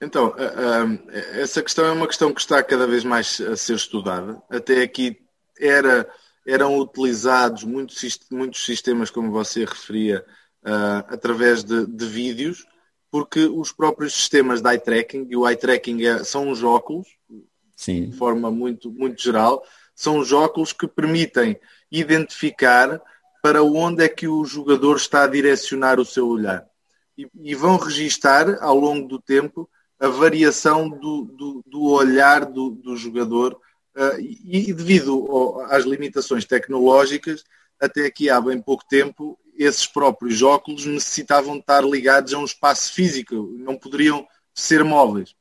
[0.00, 3.76] Então, é, é, essa questão é uma questão que está cada vez mais a ser
[3.76, 4.42] estudada.
[4.50, 5.23] Até aqui
[5.58, 6.08] era,
[6.46, 10.24] eram utilizados muitos, muitos sistemas, como você referia,
[10.64, 12.66] uh, através de, de vídeos,
[13.10, 17.06] porque os próprios sistemas de eye tracking, e o eye tracking é, são uns óculos,
[17.76, 18.10] Sim.
[18.10, 19.64] de forma muito, muito geral,
[19.94, 21.56] são os óculos que permitem
[21.90, 23.00] identificar
[23.42, 26.66] para onde é que o jogador está a direcionar o seu olhar.
[27.16, 29.68] E, e vão registar ao longo do tempo
[30.00, 33.60] a variação do, do, do olhar do, do jogador
[34.18, 37.44] e, e, devido às limitações tecnológicas,
[37.80, 42.92] até aqui há bem pouco tempo, esses próprios óculos necessitavam estar ligados a um espaço
[42.92, 45.34] físico, não poderiam ser móveis.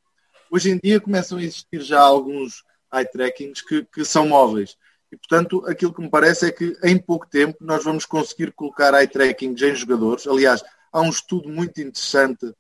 [0.52, 2.64] Hoje em dia começam a existir já alguns
[2.94, 4.78] eye trackings que, que são móveis.
[5.12, 8.94] E, portanto, aquilo que me parece é que em pouco tempo nós vamos conseguir colocar
[8.94, 10.28] eye tracking em jogadores.
[10.28, 12.54] Aliás, há um estudo muito interessante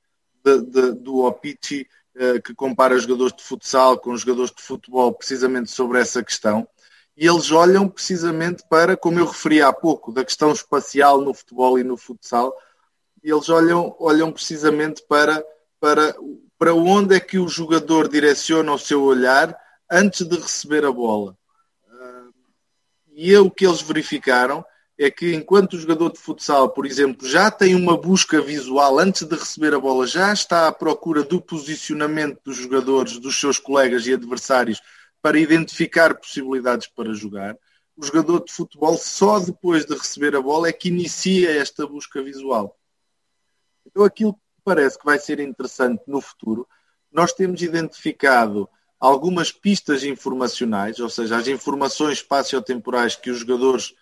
[0.43, 1.88] de, de, do Opici
[2.43, 6.67] que compara jogadores de futsal com jogadores de futebol precisamente sobre essa questão.
[7.15, 11.78] E eles olham precisamente para, como eu referi há pouco, da questão espacial no futebol
[11.78, 12.56] e no futsal,
[13.23, 15.43] eles olham, olham precisamente para,
[15.80, 16.15] para,
[16.58, 19.58] para onde é que o jogador direciona o seu olhar
[19.89, 21.38] antes de receber a bola.
[21.89, 22.28] Ah,
[23.12, 24.65] e o que eles verificaram
[24.97, 29.23] é que enquanto o jogador de futsal, por exemplo, já tem uma busca visual antes
[29.23, 34.06] de receber a bola, já está à procura do posicionamento dos jogadores, dos seus colegas
[34.06, 34.79] e adversários
[35.21, 37.58] para identificar possibilidades para jogar,
[37.95, 42.21] o jogador de futebol só depois de receber a bola é que inicia esta busca
[42.21, 42.77] visual.
[43.86, 46.67] Então aquilo que parece que vai ser interessante no futuro,
[47.12, 48.67] nós temos identificado
[48.99, 53.93] algumas pistas informacionais, ou seja, as informações espaciotemporais que os jogadores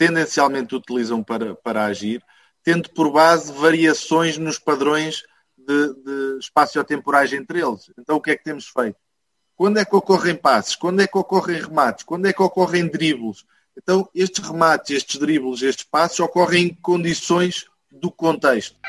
[0.00, 2.24] tendencialmente utilizam para, para agir,
[2.64, 5.22] tendo por base variações nos padrões
[5.58, 7.92] de, de espaciotemporais entre eles.
[7.98, 8.96] Então, o que é que temos feito?
[9.54, 10.74] Quando é que ocorrem passes?
[10.74, 12.02] Quando é que ocorrem remates?
[12.02, 13.44] Quando é que ocorrem dribles?
[13.76, 18.80] Então, estes remates, estes dribles, estes passes ocorrem em condições do contexto.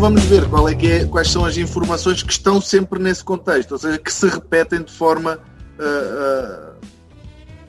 [0.00, 3.72] Vamos ver qual é que é, quais são as informações que estão sempre nesse contexto,
[3.72, 5.36] ou seja, que se repetem de forma
[5.78, 6.86] uh, uh,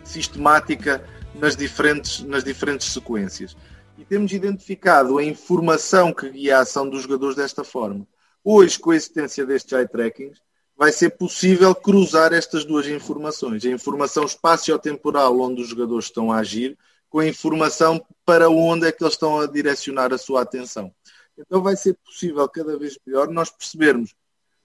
[0.02, 1.04] sistemática
[1.36, 3.58] nas diferentes, nas diferentes sequências.
[3.98, 8.08] E temos identificado a informação que guia a ação dos jogadores desta forma.
[8.41, 10.39] Hoje, com a existência destes eye trackings,
[10.78, 13.65] vai ser possível cruzar estas duas informações.
[13.65, 16.78] A informação espaço-temporal onde os jogadores estão a agir,
[17.10, 20.94] com a informação para onde é que eles estão a direcionar a sua atenção.
[21.41, 24.13] Então vai ser possível cada vez melhor nós percebermos,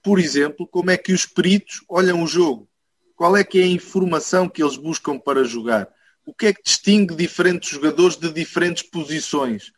[0.01, 2.69] por exemplo, como é que os peritos olham o jogo.
[3.15, 5.89] Qual é que é a informação que eles buscam para jogar?
[6.25, 9.71] O que é que distingue diferentes jogadores de diferentes posições?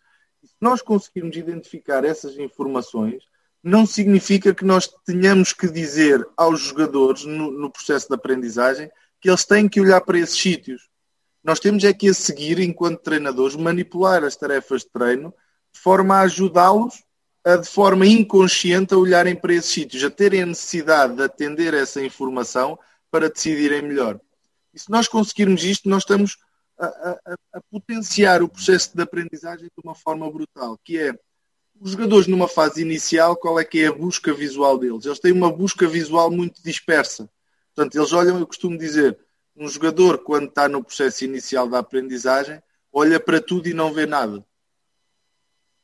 [0.44, 3.24] Se nós conseguirmos identificar essas informações,
[3.64, 8.90] não significa que nós tenhamos que dizer aos jogadores no, no processo de aprendizagem
[9.22, 10.90] que eles têm que olhar para esses sítios.
[11.44, 15.34] Nós temos é que a seguir, enquanto treinadores, manipular as tarefas de treino
[15.74, 17.04] de forma a ajudá-los
[17.44, 21.74] a, de forma inconsciente, a olharem para esses sítios, a terem a necessidade de atender
[21.74, 22.78] essa informação
[23.10, 24.20] para decidirem melhor.
[24.74, 26.38] E se nós conseguirmos isto, nós estamos
[26.78, 31.14] a, a, a potenciar o processo de aprendizagem de uma forma brutal, que é
[31.80, 35.06] os jogadores numa fase inicial, qual é que é a busca visual deles?
[35.06, 37.30] Eles têm uma busca visual muito dispersa.
[37.74, 39.18] Portanto, eles olham, eu costumo dizer,
[39.56, 44.06] um jogador, quando está no processo inicial da aprendizagem, olha para tudo e não vê
[44.06, 44.46] nada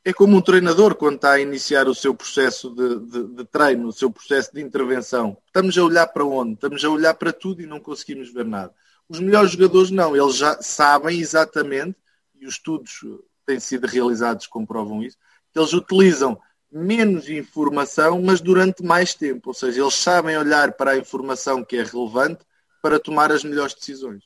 [0.06, 3.88] é como um treinador quando está a iniciar o seu processo de, de, de, treino,
[3.88, 5.36] o seu processo de intervenção.
[5.44, 6.52] Estamos a olhar para onde?
[6.52, 8.72] Estamos a olhar para tudo e não conseguimos ver nada.
[9.08, 11.96] Os melhores jogadores não, eles já sabem exatamente,
[12.36, 13.00] e os estudos
[13.44, 15.16] têm sido realizados comprovam isso,
[15.52, 16.40] que eles utilizam
[16.70, 19.50] menos informação, mas durante mais tempo.
[19.50, 22.44] Ou seja, eles sabem olhar para a informação que é relevante
[22.80, 24.22] para tomar as melhores decisões.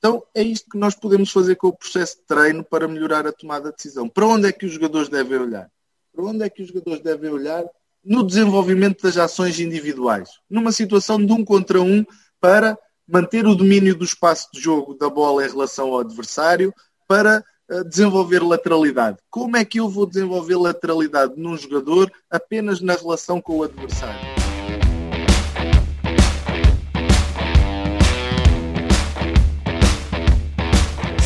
[0.00, 3.32] Então é isto que nós podemos fazer com o processo de treino para melhorar a
[3.32, 4.08] tomada de decisão.
[4.08, 5.70] Para onde é que os jogadores devem olhar?
[6.10, 7.64] Para onde é que os jogadores devem olhar?
[8.02, 10.30] No desenvolvimento das ações individuais.
[10.48, 12.02] Numa situação de um contra um
[12.40, 16.72] para manter o domínio do espaço de jogo da bola em relação ao adversário,
[17.06, 19.18] para eh, desenvolver lateralidade.
[19.28, 24.29] Como é que eu vou desenvolver lateralidade num jogador apenas na relação com o adversário?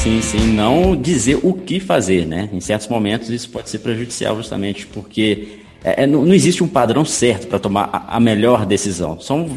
[0.05, 2.51] Sim, sim, não dizer o que fazer, né?
[2.53, 6.69] Em certos momentos isso pode ser prejudicial justamente porque é, é não, não, existe um
[6.69, 9.19] padrão certo para tomar a, a, melhor decisão.
[9.19, 9.49] São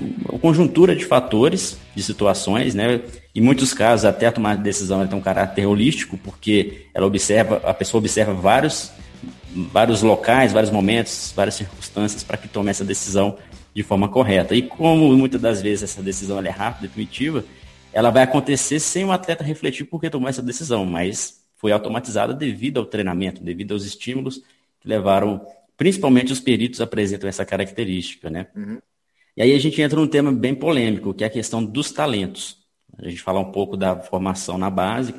[0.42, 3.02] conjuntura de fatores, de situações, né?
[3.36, 7.62] Em muitos casos até a tomada de decisão tem um caráter holístico porque ela observa,
[7.66, 8.94] a pessoa observa vários,
[9.54, 13.36] vários locais, vários momentos, várias circunstâncias para que tome essa decisão
[13.76, 14.56] de forma correta.
[14.56, 17.44] E como muitas das vezes essa decisão é rápida, definitiva,
[17.98, 22.32] ela vai acontecer sem o atleta refletir por que tomou essa decisão, mas foi automatizada
[22.32, 24.38] devido ao treinamento, devido aos estímulos
[24.80, 25.44] que levaram,
[25.76, 28.50] principalmente os peritos apresentam essa característica, né?
[28.56, 28.80] Uhum.
[29.36, 32.60] E aí a gente entra num tema bem polêmico, que é a questão dos talentos.
[33.00, 35.16] A gente fala um pouco da formação na base,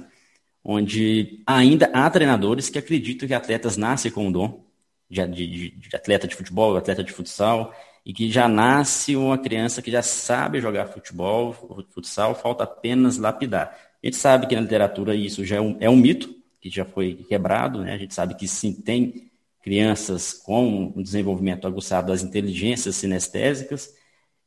[0.63, 4.65] onde ainda há treinadores que acreditam que atletas nascem com o dom
[5.11, 7.75] de, de, de atleta de futebol, atleta de futsal,
[8.09, 11.53] e que já nasce uma criança que já sabe jogar futebol,
[11.91, 13.79] futsal, falta apenas lapidar.
[14.03, 16.87] A gente sabe que na literatura isso já é um, é um mito, que já
[16.87, 17.93] foi quebrado, né?
[17.93, 19.31] A gente sabe que sim, tem
[19.63, 23.93] crianças com um desenvolvimento aguçado das inteligências sinestésicas,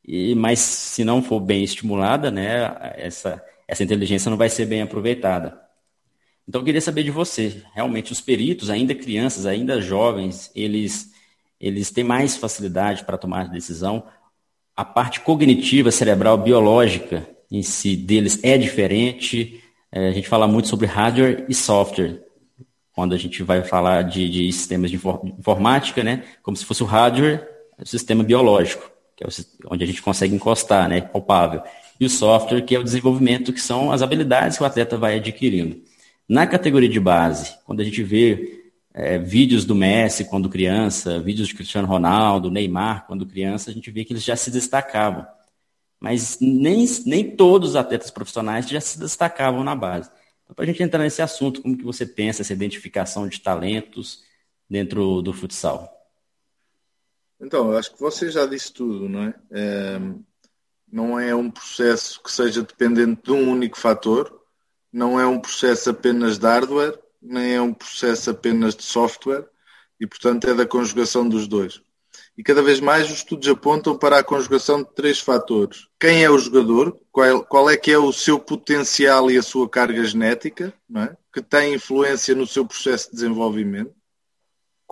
[0.04, 4.82] e, mas se não for bem estimulada, né, essa, essa inteligência não vai ser bem
[4.82, 5.56] aproveitada.
[6.48, 11.11] Então eu queria saber de você, realmente os peritos, ainda crianças, ainda jovens, eles,
[11.62, 14.04] eles têm mais facilidade para tomar decisão.
[14.76, 19.62] A parte cognitiva, cerebral, biológica em si deles é diferente.
[19.92, 22.20] É, a gente fala muito sobre hardware e software,
[22.92, 24.96] quando a gente vai falar de, de sistemas de
[25.38, 27.48] informática, né, como se fosse o hardware,
[27.78, 31.62] o sistema biológico, que é o, onde a gente consegue encostar, né, palpável.
[32.00, 35.16] E o software, que é o desenvolvimento, que são as habilidades que o atleta vai
[35.16, 35.80] adquirindo.
[36.28, 38.61] Na categoria de base, quando a gente vê
[38.94, 43.90] é, vídeos do Messi quando criança, vídeos de Cristiano Ronaldo, Neymar quando criança, a gente
[43.90, 45.26] vê que eles já se destacavam.
[45.98, 50.10] Mas nem, nem todos os atletas profissionais já se destacavam na base.
[50.42, 54.24] Então, para a gente entrar nesse assunto, como que você pensa essa identificação de talentos
[54.68, 55.90] dentro do futsal?
[57.40, 59.34] Então, eu acho que você já disse tudo, não é?
[59.50, 60.00] é
[60.92, 64.42] não é um processo que seja dependente de um único fator,
[64.92, 69.46] não é um processo apenas de hardware, nem é um processo apenas de software,
[70.00, 71.80] e portanto é da conjugação dos dois.
[72.36, 75.86] E cada vez mais os estudos apontam para a conjugação de três fatores.
[76.00, 79.68] Quem é o jogador, qual, qual é que é o seu potencial e a sua
[79.68, 81.16] carga genética, é?
[81.32, 83.94] que tem influência no seu processo de desenvolvimento.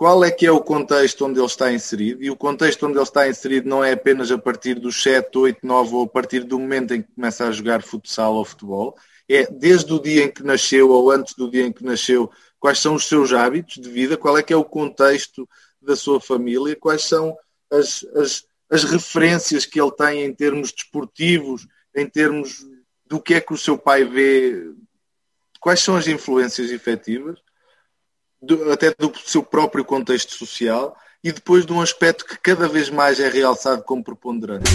[0.01, 2.23] Qual é que é o contexto onde ele está inserido?
[2.23, 5.59] E o contexto onde ele está inserido não é apenas a partir dos 7, 8,
[5.61, 8.97] 9 ou a partir do momento em que começa a jogar futsal ou futebol,
[9.29, 12.79] é desde o dia em que nasceu ou antes do dia em que nasceu, quais
[12.79, 15.47] são os seus hábitos de vida, qual é que é o contexto
[15.79, 17.37] da sua família, quais são
[17.71, 22.65] as, as, as referências que ele tem em termos desportivos, em termos
[23.05, 24.67] do que é que o seu pai vê,
[25.59, 27.37] quais são as influências efetivas,
[28.41, 32.89] do, até do seu próprio contexto social, e depois de um aspecto que cada vez
[32.89, 34.71] mais é realçado como preponderante.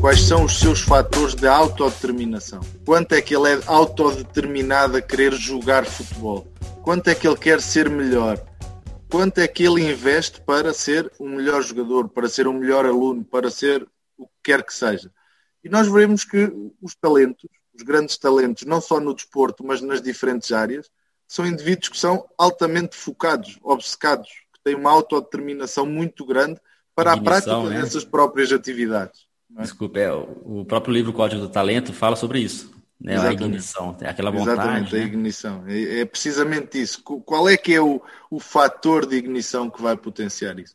[0.00, 2.60] quais são os seus fatores de autodeterminação.
[2.86, 6.46] Quanto é que ele é autodeterminado a querer jogar futebol?
[6.82, 8.38] Quanto é que ele quer ser melhor?
[9.10, 13.22] Quanto é que ele investe para ser um melhor jogador, para ser um melhor aluno,
[13.24, 15.10] para ser o que quer que seja?
[15.68, 16.50] E nós veremos que
[16.80, 20.90] os talentos, os grandes talentos, não só no desporto, mas nas diferentes áreas,
[21.26, 26.58] são indivíduos que são altamente focados, obcecados, que têm uma autodeterminação muito grande
[26.94, 27.82] para a prática né?
[27.82, 29.26] dessas próprias atividades.
[29.50, 29.60] Né?
[29.60, 32.72] Desculpa, é, o próprio livro Código do Talento fala sobre isso.
[32.98, 33.18] Né?
[33.18, 34.58] A ignição, aquela vontade.
[34.58, 35.02] Exatamente, né?
[35.02, 35.64] a ignição.
[35.68, 37.02] É, é, precisamente isso.
[37.02, 38.00] Qual é que é o,
[38.30, 40.72] o fator de ignição que vai potenciar isso?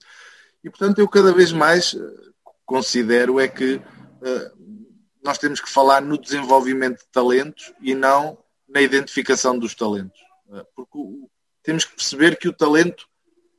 [0.63, 2.29] E, portanto, eu cada vez mais eh,
[2.65, 4.62] considero é que uh,
[5.23, 10.19] nós temos que falar no desenvolvimento de talentos e não na identificação dos talentos.
[10.47, 10.99] Uh, porque
[11.63, 13.07] temos que perceber que o talento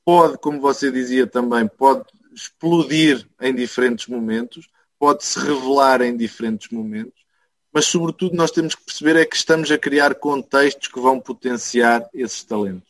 [0.05, 6.69] pode, como você dizia também, pode explodir em diferentes momentos, pode se revelar em diferentes
[6.71, 7.25] momentos,
[7.73, 12.09] mas sobretudo nós temos que perceber é que estamos a criar contextos que vão potenciar
[12.13, 12.89] esses talentos.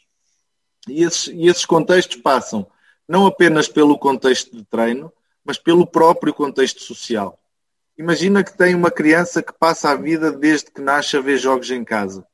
[0.88, 2.66] E esses, e esses contextos passam
[3.08, 5.12] não apenas pelo contexto de treino,
[5.44, 7.38] mas pelo próprio contexto social.
[7.96, 11.70] Imagina que tem uma criança que passa a vida desde que nasce a ver jogos
[11.70, 12.26] em casa.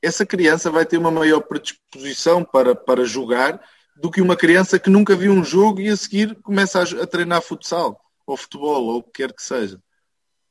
[0.00, 3.60] Essa criança vai ter uma maior predisposição para, para jogar
[3.94, 7.06] do que uma criança que nunca viu um jogo e a seguir começa a, a
[7.06, 9.78] treinar futsal ou futebol, ou o que quer que seja.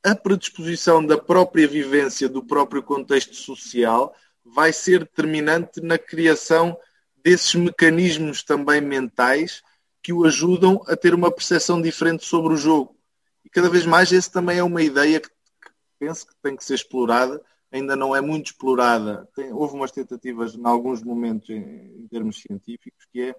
[0.03, 6.77] A predisposição da própria vivência, do próprio contexto social, vai ser determinante na criação
[7.23, 9.61] desses mecanismos também mentais
[10.03, 12.95] que o ajudam a ter uma percepção diferente sobre o jogo.
[13.43, 16.63] E cada vez mais esse também é uma ideia que, que penso que tem que
[16.63, 19.27] ser explorada, ainda não é muito explorada.
[19.35, 23.35] Tem, houve umas tentativas em alguns momentos em, em termos científicos, que é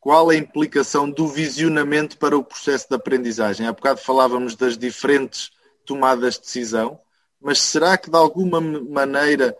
[0.00, 3.66] qual a implicação do visionamento para o processo de aprendizagem?
[3.66, 5.50] Há bocado falávamos das diferentes
[5.84, 7.00] tomadas de decisão,
[7.40, 9.56] mas será que de alguma maneira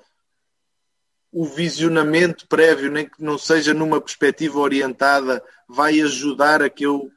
[1.33, 7.11] o visionamento prévio, nem que não seja numa perspectiva orientada, vai ajudar a que eu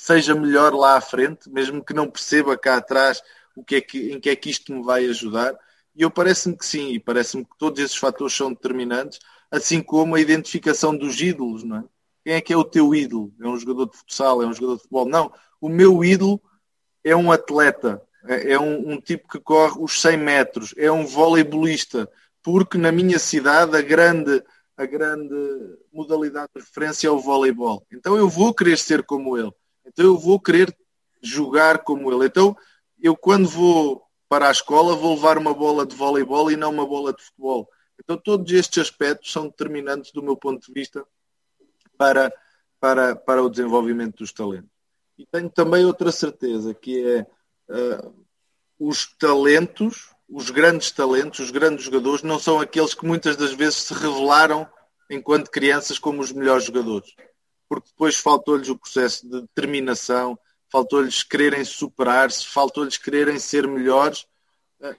[0.00, 3.22] seja melhor lá à frente, mesmo que não perceba cá atrás
[3.54, 5.54] o que é que, em que é que isto me vai ajudar.
[5.94, 9.18] E eu parece-me que sim, e parece-me que todos esses fatores são determinantes,
[9.50, 11.84] assim como a identificação dos ídolos, não é?
[12.24, 13.32] Quem é que é o teu ídolo?
[13.40, 14.42] É um jogador de futsal?
[14.42, 15.06] É um jogador de futebol?
[15.06, 15.32] Não.
[15.60, 16.40] O meu ídolo
[17.04, 18.02] é um atleta.
[18.26, 20.74] É, é um, um tipo que corre os 100 metros.
[20.76, 22.08] É um voleibolista.
[22.42, 24.42] Porque na minha cidade a grande,
[24.76, 25.34] a grande
[25.92, 27.86] modalidade de referência é o voleibol.
[27.90, 29.52] Então eu vou querer ser como ele.
[29.84, 30.76] Então eu vou querer
[31.22, 32.26] jogar como ele.
[32.26, 32.56] Então
[33.00, 36.86] eu quando vou para a escola vou levar uma bola de voleibol e não uma
[36.86, 37.68] bola de futebol.
[38.02, 41.04] Então todos estes aspectos são determinantes do meu ponto de vista
[41.98, 42.32] para,
[42.78, 44.70] para, para o desenvolvimento dos talentos.
[45.18, 47.26] E tenho também outra certeza, que é
[47.68, 48.24] uh,
[48.78, 53.82] os talentos, os grandes talentos, os grandes jogadores, não são aqueles que muitas das vezes
[53.82, 54.66] se revelaram
[55.10, 57.14] enquanto crianças como os melhores jogadores.
[57.70, 60.36] Porque depois faltou-lhes o processo de determinação,
[60.68, 64.26] faltou-lhes quererem superar-se, faltou-lhes quererem ser melhores.
[64.80, 64.96] Uh,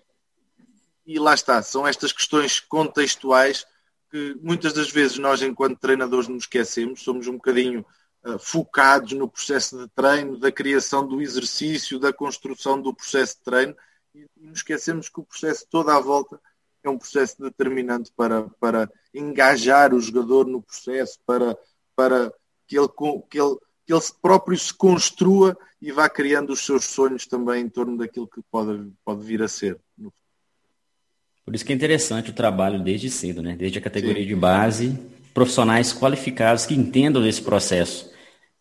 [1.06, 3.68] e lá está, são estas questões contextuais
[4.10, 7.86] que muitas das vezes nós, enquanto treinadores, nos esquecemos, somos um bocadinho
[8.24, 13.44] uh, focados no processo de treino, da criação do exercício, da construção do processo de
[13.44, 13.76] treino,
[14.16, 16.40] e, e nos esquecemos que o processo toda à volta
[16.84, 21.58] é um processo determinante para, para engajar o jogador no processo, para,
[21.96, 22.34] para
[22.72, 23.56] que, ele, que, ele,
[23.86, 28.28] que ele próprio se construa e vá criando os seus sonhos também em torno daquilo
[28.28, 29.80] que pode, pode vir a ser
[31.52, 33.56] por isso que é interessante o trabalho desde cedo, né?
[33.58, 34.30] Desde a categoria Sim.
[34.30, 34.98] de base,
[35.34, 38.10] profissionais qualificados que entendam desse processo.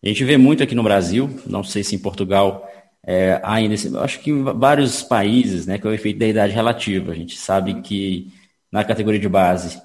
[0.03, 2.69] A gente vê muito aqui no Brasil, não sei se em Portugal
[3.07, 7.13] é, ainda, acho que em vários países, né, que é o efeito da idade relativa.
[7.13, 8.33] A gente sabe que
[8.73, 9.81] na categoria de base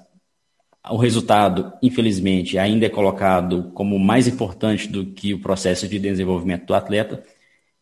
[0.89, 6.65] o resultado, infelizmente, ainda é colocado como mais importante do que o processo de desenvolvimento
[6.65, 7.23] do atleta.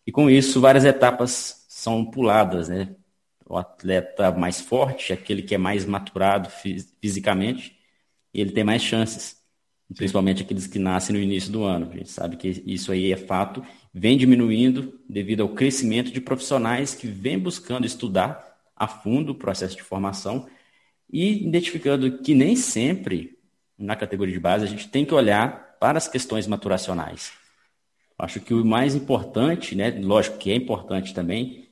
[0.05, 2.95] E com isso, várias etapas são puladas, né?
[3.53, 6.49] o atleta mais forte, aquele que é mais maturado
[7.01, 7.77] fisicamente,
[8.33, 9.37] ele tem mais chances,
[9.95, 11.89] principalmente aqueles que nascem no início do ano.
[11.91, 16.95] A gente sabe que isso aí é fato, vem diminuindo devido ao crescimento de profissionais
[16.95, 18.43] que vêm buscando estudar
[18.75, 20.47] a fundo o processo de formação
[21.13, 23.37] e identificando que nem sempre
[23.77, 27.31] na categoria de base a gente tem que olhar para as questões maturacionais.
[28.17, 31.67] Acho que o mais importante, né, lógico que é importante também,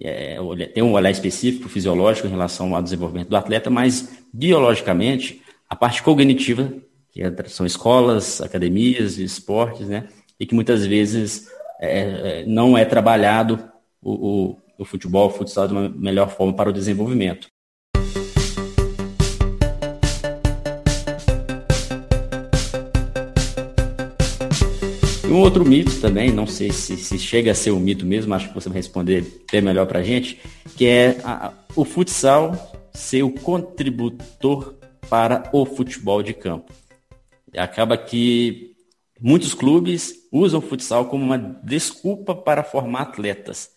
[0.00, 0.38] é,
[0.72, 6.02] tem um olhar específico fisiológico em relação ao desenvolvimento do atleta, mas biologicamente, a parte
[6.02, 6.72] cognitiva,
[7.10, 10.08] que é, são escolas, academias, esportes, né,
[10.40, 13.70] e que muitas vezes é, é, não é trabalhado
[14.00, 17.48] o, o, o futebol, o futsal de uma melhor forma para o desenvolvimento.
[25.30, 28.48] Um outro mito também, não sei se, se, chega a ser um mito mesmo, acho
[28.48, 30.40] que você vai responder até melhor para a gente,
[30.76, 34.76] que é a, o futsal ser o contributor
[35.10, 36.72] para o futebol de campo.
[37.56, 38.74] Acaba que
[39.20, 43.70] muitos clubes usam o futsal como uma desculpa para formar atletas.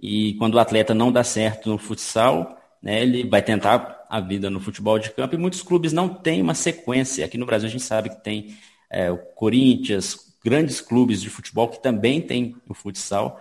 [0.00, 4.50] E quando o atleta não dá certo no futsal, né, ele vai tentar a vida
[4.50, 7.24] no futebol de campo e muitos clubes não têm uma sequência.
[7.24, 8.54] Aqui no Brasil a gente sabe que tem
[8.90, 13.40] é, o Corinthians, grandes clubes de futebol que também têm o futsal,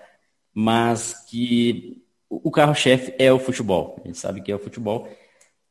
[0.53, 3.99] mas que o carro-chefe é o futebol.
[4.03, 5.09] A gente sabe que é o futebol.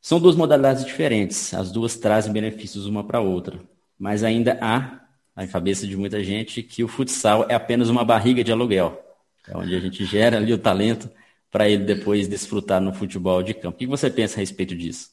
[0.00, 3.60] São duas modalidades diferentes, as duas trazem benefícios uma para a outra,
[3.98, 5.00] mas ainda há
[5.36, 8.98] na cabeça de muita gente que o futsal é apenas uma barriga de aluguel,
[9.46, 11.10] é onde a gente gera ali o talento
[11.50, 13.76] para ele depois desfrutar no futebol de campo.
[13.76, 15.10] O que você pensa a respeito disso?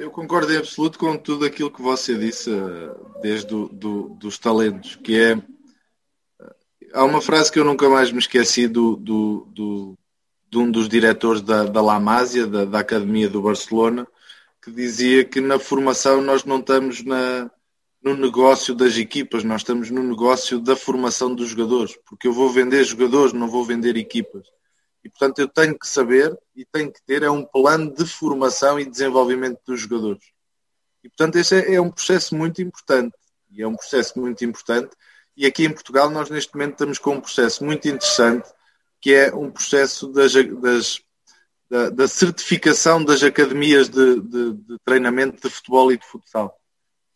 [0.00, 4.38] Eu concordo em absoluto com tudo aquilo que você disse, eh, desde do, do, dos
[4.38, 5.32] talentos, que é.
[5.32, 6.54] Eh,
[6.94, 9.98] há uma frase que eu nunca mais me esqueci do, do, do
[10.50, 14.08] de um dos diretores da, da La Masia, da, da Academia do Barcelona,
[14.62, 17.50] que dizia que na formação nós não estamos na,
[18.02, 22.48] no negócio das equipas, nós estamos no negócio da formação dos jogadores, porque eu vou
[22.48, 24.46] vender jogadores, não vou vender equipas.
[25.02, 28.78] E, portanto, eu tenho que saber e tenho que ter é um plano de formação
[28.78, 30.24] e desenvolvimento dos jogadores.
[31.02, 33.16] E, portanto, esse é, é um processo muito importante.
[33.50, 34.94] E é um processo muito importante.
[35.36, 38.48] E aqui em Portugal nós neste momento estamos com um processo muito interessante,
[39.00, 41.00] que é um processo das, das,
[41.68, 46.60] da, da, certificação das academias de, de, de, treinamento de futebol e de futsal.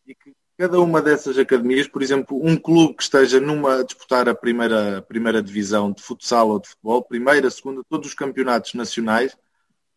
[0.07, 4.29] E que Cada uma dessas academias, por exemplo, um clube que esteja numa a disputar
[4.29, 9.37] a primeira, primeira divisão de futsal ou de futebol, primeira, segunda, todos os campeonatos nacionais,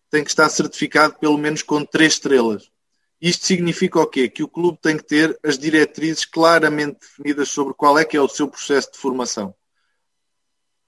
[0.09, 2.71] tem que estar certificado pelo menos com três estrelas.
[3.21, 4.27] Isto significa o quê?
[4.27, 8.21] Que o clube tem que ter as diretrizes claramente definidas sobre qual é que é
[8.21, 9.53] o seu processo de formação.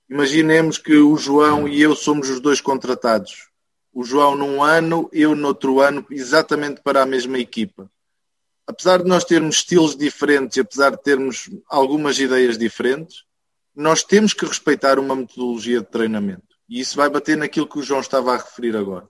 [0.09, 3.49] Imaginemos que o João e eu somos os dois contratados.
[3.93, 7.89] O João num ano, eu noutro ano, exatamente para a mesma equipa.
[8.69, 13.23] Apesar de nós termos estilos diferentes e apesar de termos algumas ideias diferentes,
[13.75, 16.55] nós temos que respeitar uma metodologia de treinamento.
[16.69, 19.07] E isso vai bater naquilo que o João estava a referir agora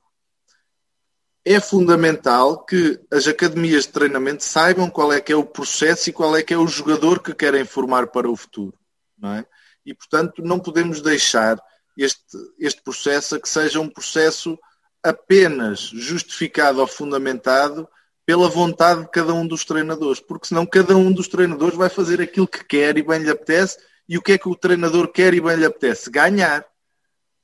[1.45, 6.13] é fundamental que as academias de treinamento saibam qual é que é o processo e
[6.13, 8.77] qual é que é o jogador que querem formar para o futuro.
[9.17, 9.45] Não é?
[9.85, 11.59] E, portanto, não podemos deixar
[11.97, 14.59] este, este processo a que seja um processo
[15.01, 17.87] apenas justificado ou fundamentado
[18.29, 22.21] pela vontade de cada um dos treinadores, porque senão cada um dos treinadores vai fazer
[22.21, 25.33] aquilo que quer e bem lhe apetece, e o que é que o treinador quer
[25.33, 26.11] e bem lhe apetece?
[26.11, 26.63] Ganhar.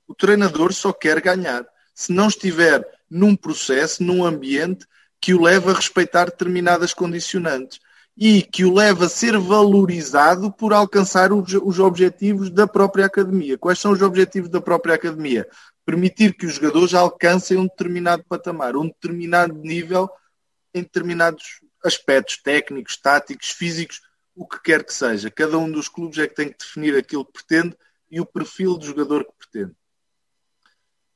[0.08, 1.66] O treinador só quer ganhar.
[1.96, 4.86] Se não estiver num processo, num ambiente
[5.20, 7.80] que o leva a respeitar determinadas condicionantes
[8.16, 13.58] e que o leva a ser valorizado por alcançar os, os objetivos da própria academia.
[13.58, 15.48] Quais são os objetivos da própria academia?
[15.84, 20.08] Permitir que os jogadores alcancem um determinado patamar, um determinado nível
[20.76, 24.02] em determinados aspectos técnicos, táticos, físicos,
[24.36, 25.32] o que quer que seja.
[25.32, 27.78] Cada um dos clubes é que tem que definir aquilo que pretende
[28.12, 29.74] e o perfil do jogador que pretende.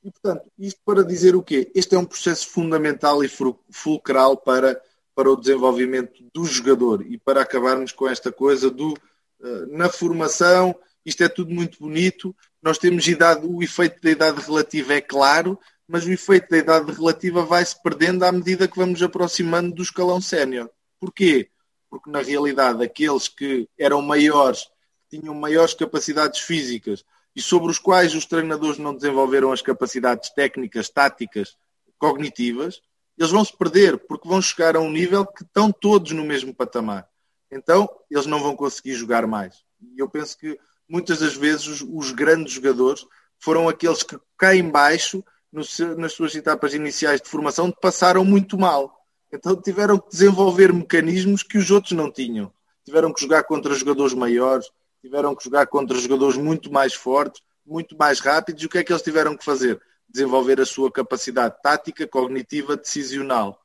[0.01, 1.69] E, portanto, isto para dizer o quê?
[1.75, 3.29] Este é um processo fundamental e
[3.69, 4.81] fulcral para,
[5.13, 10.73] para o desenvolvimento do jogador e para acabarmos com esta coisa do uh, na formação,
[11.05, 15.59] isto é tudo muito bonito, nós temos idade, o efeito da idade relativa é claro,
[15.89, 20.21] mas o efeito da idade relativa vai-se perdendo à medida que vamos aproximando do escalão
[20.21, 20.69] sénior.
[20.99, 21.49] Porquê?
[21.89, 24.69] Porque na realidade aqueles que eram maiores,
[25.09, 27.03] que tinham maiores capacidades físicas,
[27.35, 31.57] e sobre os quais os treinadores não desenvolveram as capacidades técnicas, táticas,
[31.97, 32.81] cognitivas,
[33.17, 36.53] eles vão se perder, porque vão chegar a um nível que estão todos no mesmo
[36.53, 37.09] patamar.
[37.51, 39.63] Então, eles não vão conseguir jogar mais.
[39.81, 40.55] E eu penso que
[40.87, 43.03] muitas das vezes os, os grandes jogadores
[43.39, 48.95] foram aqueles que cá embaixo, nas suas etapas iniciais de formação, passaram muito mal.
[49.31, 52.51] Então tiveram que desenvolver mecanismos que os outros não tinham.
[52.85, 54.69] Tiveram que jogar contra jogadores maiores,
[55.01, 58.83] tiveram que jogar contra jogadores muito mais fortes, muito mais rápidos, e o que é
[58.83, 59.79] que eles tiveram que fazer?
[60.07, 63.59] Desenvolver a sua capacidade tática, cognitiva, decisional.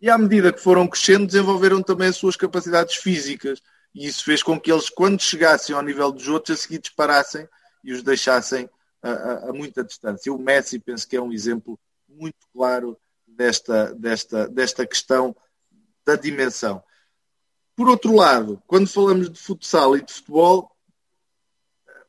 [0.00, 3.60] E à medida que foram crescendo, desenvolveram também as suas capacidades físicas.
[3.94, 7.48] E isso fez com que eles, quando chegassem ao nível dos outros, a seguir disparassem
[7.82, 8.68] e os deixassem
[9.02, 10.32] a, a, muita distância.
[10.32, 11.78] O Messi, penso que é um exemplo
[12.08, 15.34] muito claro desta, desta, desta questão
[16.04, 16.82] da dimensão.
[17.74, 20.70] Por outro lado, quando falamos de futsal e de futebol,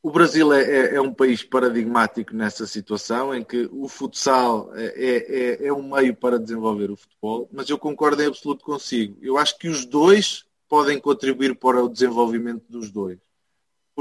[0.02, 4.86] o Brasil é, é, é um país paradigmático nessa situação, em que o futsal é,
[4.86, 9.16] é, é, um meio para desenvolver o futebol, mas eu concordo em absoluto consigo.
[9.22, 13.20] Eu acho que os dois podem contribuir para o desenvolvimento dos dois.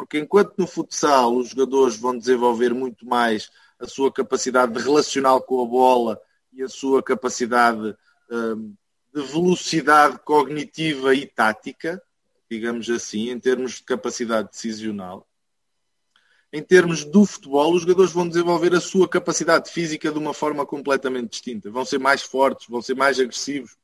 [0.01, 5.39] Porque enquanto no futsal os jogadores vão desenvolver muito mais a sua capacidade de relacionar
[5.41, 6.19] com a bola
[6.51, 7.95] e a sua capacidade
[8.31, 8.73] um,
[9.13, 12.01] de velocidade cognitiva e tática,
[12.49, 15.27] digamos assim, em termos de capacidade decisional.
[16.51, 20.65] Em termos do futebol, os jogadores vão desenvolver a sua capacidade física de uma forma
[20.65, 21.69] completamente distinta.
[21.69, 23.77] Vão ser mais fortes, vão ser mais agressivos.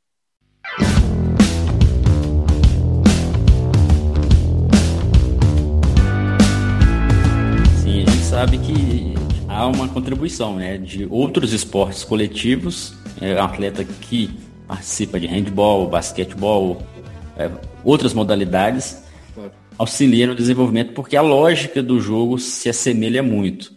[8.38, 9.16] Sabe que
[9.48, 12.94] há uma contribuição né, de outros esportes coletivos.
[13.20, 14.30] É um atleta que
[14.68, 16.80] participa de handball, basquetebol,
[17.36, 17.50] é,
[17.84, 19.04] outras modalidades,
[19.76, 23.74] auxilia no desenvolvimento, porque a lógica do jogo se assemelha muito.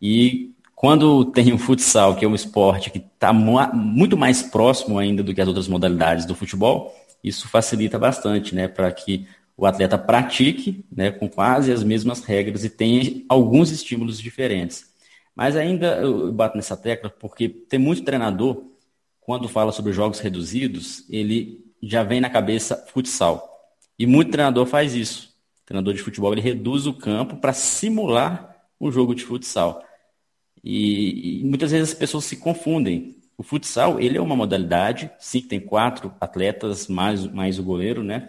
[0.00, 5.20] E quando tem o futsal, que é um esporte que está muito mais próximo ainda
[5.20, 6.94] do que as outras modalidades do futebol,
[7.24, 9.26] isso facilita bastante, né, para que
[9.56, 14.94] o atleta pratique, né, com quase as mesmas regras e tenha alguns estímulos diferentes.
[15.34, 18.64] Mas ainda eu bato nessa tecla porque tem muito treinador
[19.20, 23.74] quando fala sobre jogos reduzidos, ele já vem na cabeça futsal.
[23.98, 25.34] E muito treinador faz isso.
[25.62, 29.82] O treinador de futebol ele reduz o campo para simular um jogo de futsal.
[30.62, 33.16] E, e, muitas vezes as pessoas se confundem.
[33.36, 38.28] O futsal ele é uma modalidade, sim, tem quatro atletas mais, mais o goleiro, né?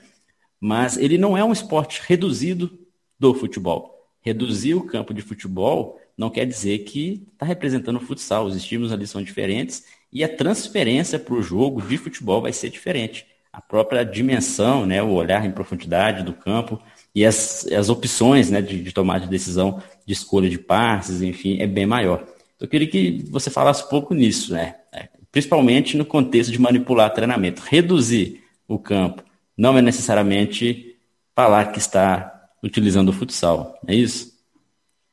[0.59, 2.79] Mas ele não é um esporte reduzido
[3.19, 3.97] do futebol.
[4.21, 8.45] Reduzir o campo de futebol não quer dizer que está representando o futsal.
[8.45, 12.69] Os estímulos ali são diferentes e a transferência para o jogo de futebol vai ser
[12.69, 13.25] diferente.
[13.53, 16.81] A própria dimensão, né, o olhar em profundidade do campo
[17.13, 21.59] e as, as opções né, de, de tomar de decisão de escolha de passes, enfim,
[21.59, 22.21] é bem maior.
[22.55, 24.75] Então, eu queria que você falasse um pouco nisso, né?
[24.91, 27.61] É, principalmente no contexto de manipular treinamento.
[27.65, 29.23] Reduzir o campo
[29.57, 30.97] não é necessariamente
[31.35, 34.37] falar que está utilizando o futsal, é isso?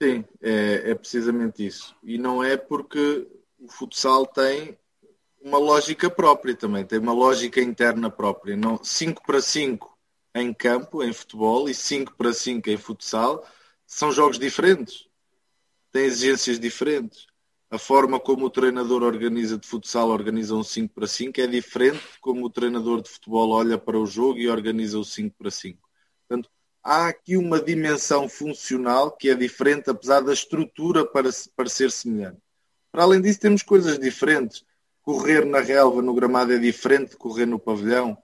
[0.03, 1.97] Sim, é, é precisamente isso.
[2.03, 3.27] E não é porque
[3.59, 4.77] o futsal tem
[5.41, 8.57] uma lógica própria também, tem uma lógica interna própria.
[8.83, 9.97] 5 para 5
[10.35, 13.47] em campo, em futebol, e 5 para 5 em futsal,
[13.87, 15.07] são jogos diferentes,
[15.93, 17.27] têm exigências diferentes.
[17.75, 22.05] A forma como o treinador organiza de futsal, organiza um 5 para 5, é diferente
[22.21, 25.81] como o treinador de futebol olha para o jogo e organiza o 5 para 5.
[26.29, 26.49] Portanto,
[26.81, 32.39] há aqui uma dimensão funcional que é diferente, apesar da estrutura para, ser semelhante.
[32.93, 34.65] Para além disso, temos coisas diferentes.
[35.03, 38.17] Correr na relva, no gramado, é diferente de correr no pavilhão.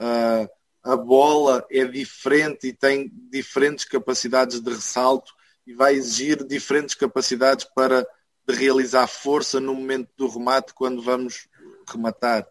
[0.00, 0.50] Uh,
[0.82, 5.32] a bola é diferente e tem diferentes capacidades de ressalto
[5.64, 8.04] e vai exigir diferentes capacidades para
[8.46, 11.48] de realizar força no momento do remate quando vamos
[11.88, 12.46] rematar.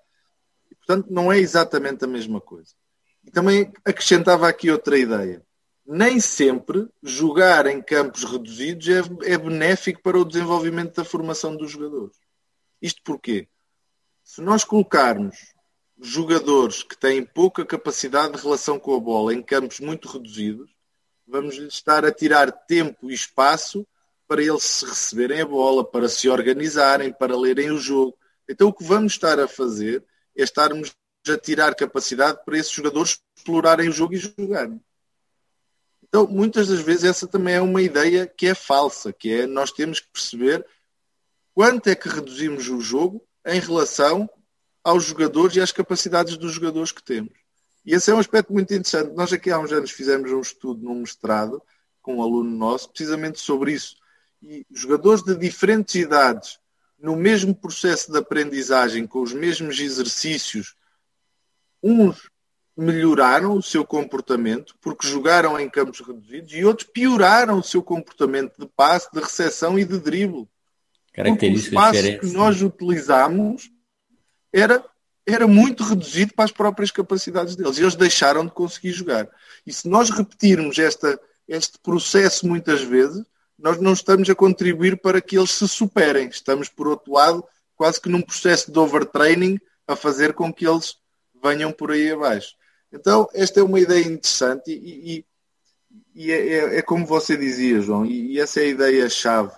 [0.70, 2.74] E, portanto, não é exatamente a mesma coisa.
[3.24, 5.46] E também acrescentava aqui outra ideia.
[5.86, 11.72] Nem sempre jogar em campos reduzidos é, é benéfico para o desenvolvimento da formação dos
[11.72, 12.18] jogadores.
[12.82, 13.48] Isto porquê?
[14.24, 15.54] Se nós colocarmos
[16.02, 20.70] jogadores que têm pouca capacidade de relação com a bola em campos muito reduzidos,
[21.28, 23.88] vamos estar a tirar tempo e espaço
[24.28, 28.18] para eles receberem a bola, para se organizarem, para lerem o jogo.
[28.50, 30.04] Então o que vamos estar a fazer
[30.36, 30.96] é estarmos
[31.28, 34.80] a tirar capacidade para esses jogadores explorarem o jogo e jogarem.
[36.04, 39.72] Então, muitas das vezes essa também é uma ideia que é falsa, que é nós
[39.72, 40.66] temos que perceber
[41.54, 44.30] quanto é que reduzimos o jogo em relação
[44.84, 47.34] aos jogadores e às capacidades dos jogadores que temos.
[47.84, 49.16] E esse é um aspecto muito interessante.
[49.16, 51.62] Nós aqui há uns anos fizemos um estudo num mestrado
[52.02, 53.96] com um aluno nosso, precisamente sobre isso
[54.46, 56.60] e jogadores de diferentes idades
[57.00, 60.76] no mesmo processo de aprendizagem, com os mesmos exercícios,
[61.84, 62.30] uns
[62.78, 68.54] melhoraram o seu comportamento porque jogaram em campos reduzidos e outros pioraram o seu comportamento
[68.60, 70.48] de passe, de recepção e de drible.
[71.14, 73.72] Características o espaço que nós utilizamos
[74.52, 74.84] era,
[75.26, 77.78] era muito reduzido para as próprias capacidades deles.
[77.78, 79.30] E eles deixaram de conseguir jogar.
[79.66, 83.24] E se nós repetirmos esta, este processo muitas vezes,
[83.58, 86.28] nós não estamos a contribuir para que eles se superem.
[86.28, 87.44] Estamos, por outro lado,
[87.76, 90.98] quase que num processo de overtraining a fazer com que eles
[91.44, 92.56] venham por aí abaixo.
[92.92, 95.26] Então, esta é uma ideia interessante e, e,
[96.16, 99.52] e é, é, é, como você dizia, João, e, e essa é a ideia-chave.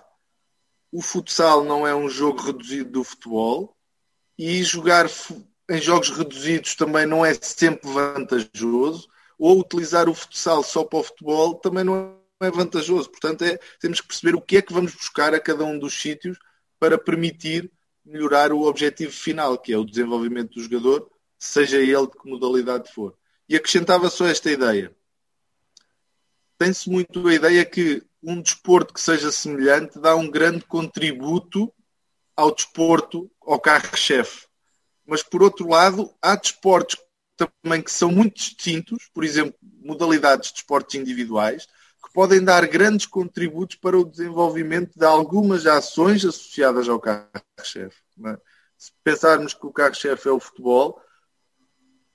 [0.90, 3.76] O futsal não é um jogo reduzido do futebol
[4.38, 5.08] e jogar
[5.70, 11.02] em jogos reduzidos também não é sempre vantajoso, ou utilizar o futsal só para o
[11.04, 13.10] futebol também não é vantajoso.
[13.10, 16.00] Portanto, é, temos que perceber o que é que vamos buscar a cada um dos
[16.00, 16.38] sítios
[16.78, 17.70] para permitir
[18.04, 22.92] melhorar o objetivo final, que é o desenvolvimento do jogador, seja ele de que modalidade
[22.92, 23.14] for.
[23.48, 24.94] E acrescentava só esta ideia.
[26.56, 31.72] Tem-se muito a ideia que um desporto que seja semelhante dá um grande contributo
[32.36, 34.46] ao desporto, ao carro-chefe.
[35.06, 36.98] Mas, por outro lado, há desportos
[37.36, 41.68] também que são muito distintos, por exemplo, modalidades de esportes individuais,
[42.08, 48.02] que podem dar grandes contributos para o desenvolvimento de algumas ações associadas ao carro-chefe.
[48.26, 48.38] É?
[48.76, 51.00] Se pensarmos que o carro-chefe é o futebol,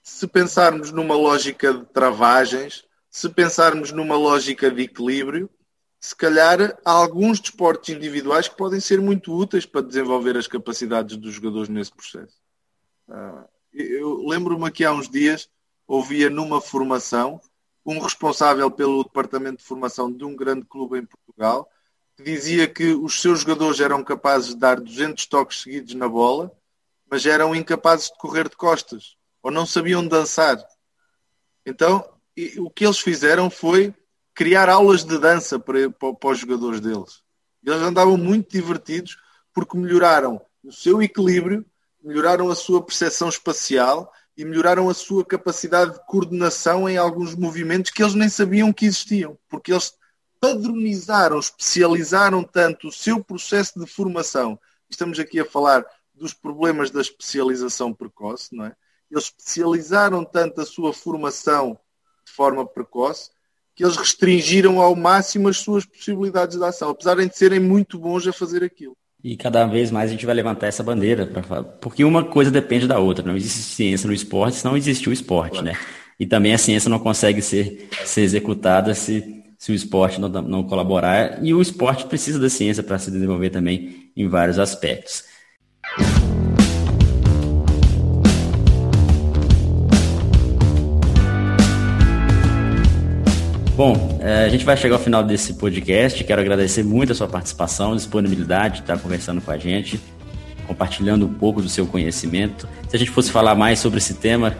[0.01, 5.49] se pensarmos numa lógica de travagens, se pensarmos numa lógica de equilíbrio,
[5.99, 11.15] se calhar há alguns desportos individuais que podem ser muito úteis para desenvolver as capacidades
[11.15, 12.35] dos jogadores nesse processo.
[13.07, 15.49] Ah, eu lembro-me que há uns dias
[15.87, 17.39] ouvia numa formação
[17.85, 21.69] um responsável pelo departamento de formação de um grande clube em Portugal,
[22.15, 26.51] que dizia que os seus jogadores eram capazes de dar 200 toques seguidos na bola,
[27.09, 30.57] mas eram incapazes de correr de costas, ou não sabiam dançar.
[31.65, 32.07] Então,
[32.57, 33.93] o que eles fizeram foi
[34.33, 37.21] criar aulas de dança para, para, para os jogadores deles.
[37.63, 39.17] Eles andavam muito divertidos
[39.53, 41.65] porque melhoraram o seu equilíbrio,
[42.01, 47.91] melhoraram a sua percepção espacial e melhoraram a sua capacidade de coordenação em alguns movimentos
[47.91, 49.93] que eles nem sabiam que existiam, porque eles
[50.39, 54.59] padronizaram, especializaram tanto o seu processo de formação.
[54.89, 58.75] Estamos aqui a falar dos problemas da especialização precoce, não é?
[59.09, 61.79] Eles especializaram tanto a sua formação
[62.25, 63.29] de forma precoce
[63.75, 68.27] que eles restringiram ao máximo as suas possibilidades de ação, apesar de serem muito bons
[68.27, 68.95] a fazer aquilo.
[69.23, 72.87] E cada vez mais a gente vai levantar essa bandeira, pra, porque uma coisa depende
[72.87, 73.25] da outra.
[73.25, 75.77] Não existe ciência no esporte se não existiu o esporte, né?
[76.19, 80.63] E também a ciência não consegue ser, ser executada se, se o esporte não, não
[80.63, 81.41] colaborar.
[81.41, 85.23] E o esporte precisa da ciência para se desenvolver também em vários aspectos.
[93.75, 96.23] Bom, é, a gente vai chegar ao final desse podcast.
[96.23, 99.99] Quero agradecer muito a sua participação, disponibilidade de estar conversando com a gente,
[100.67, 102.69] compartilhando um pouco do seu conhecimento.
[102.87, 104.55] Se a gente fosse falar mais sobre esse tema,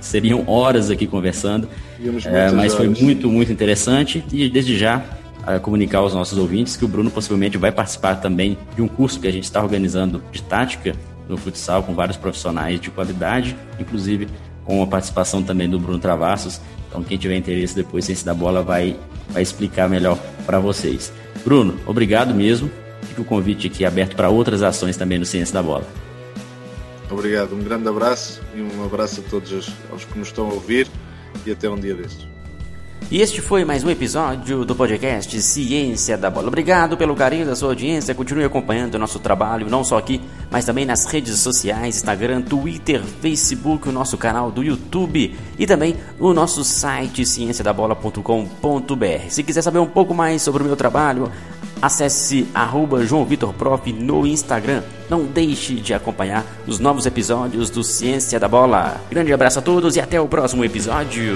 [0.00, 1.68] seriam horas aqui conversando,
[2.24, 5.00] é, mas foi muito, muito interessante e desde já
[5.62, 9.28] comunicar aos nossos ouvintes que o Bruno possivelmente vai participar também de um curso que
[9.28, 10.94] a gente está organizando de tática
[11.28, 14.28] no futsal com vários profissionais de qualidade, inclusive
[14.70, 16.60] com a participação também do Bruno Travassos.
[16.88, 18.96] Então, quem tiver interesse depois, Ciência da Bola vai,
[19.30, 20.16] vai explicar melhor
[20.46, 21.12] para vocês.
[21.44, 22.70] Bruno, obrigado mesmo.
[23.02, 25.84] Fica o convite aqui aberto para outras ações também no Ciência da Bola.
[27.10, 30.86] Obrigado, um grande abraço e um abraço a todos os que nos estão a ouvir
[31.44, 32.28] e até um dia destes.
[33.08, 36.46] E este foi mais um episódio do podcast Ciência da Bola.
[36.46, 38.14] Obrigado pelo carinho da sua audiência.
[38.14, 43.02] Continue acompanhando o nosso trabalho, não só aqui, mas também nas redes sociais, Instagram, Twitter,
[43.20, 49.28] Facebook, o nosso canal do YouTube e também o nosso site cienciadabola.com.br.
[49.28, 51.32] Se quiser saber um pouco mais sobre o meu trabalho,
[51.82, 54.84] acesse arroba João Vitor Prof no Instagram.
[55.08, 59.00] Não deixe de acompanhar os novos episódios do Ciência da Bola.
[59.10, 61.34] Grande abraço a todos e até o próximo episódio.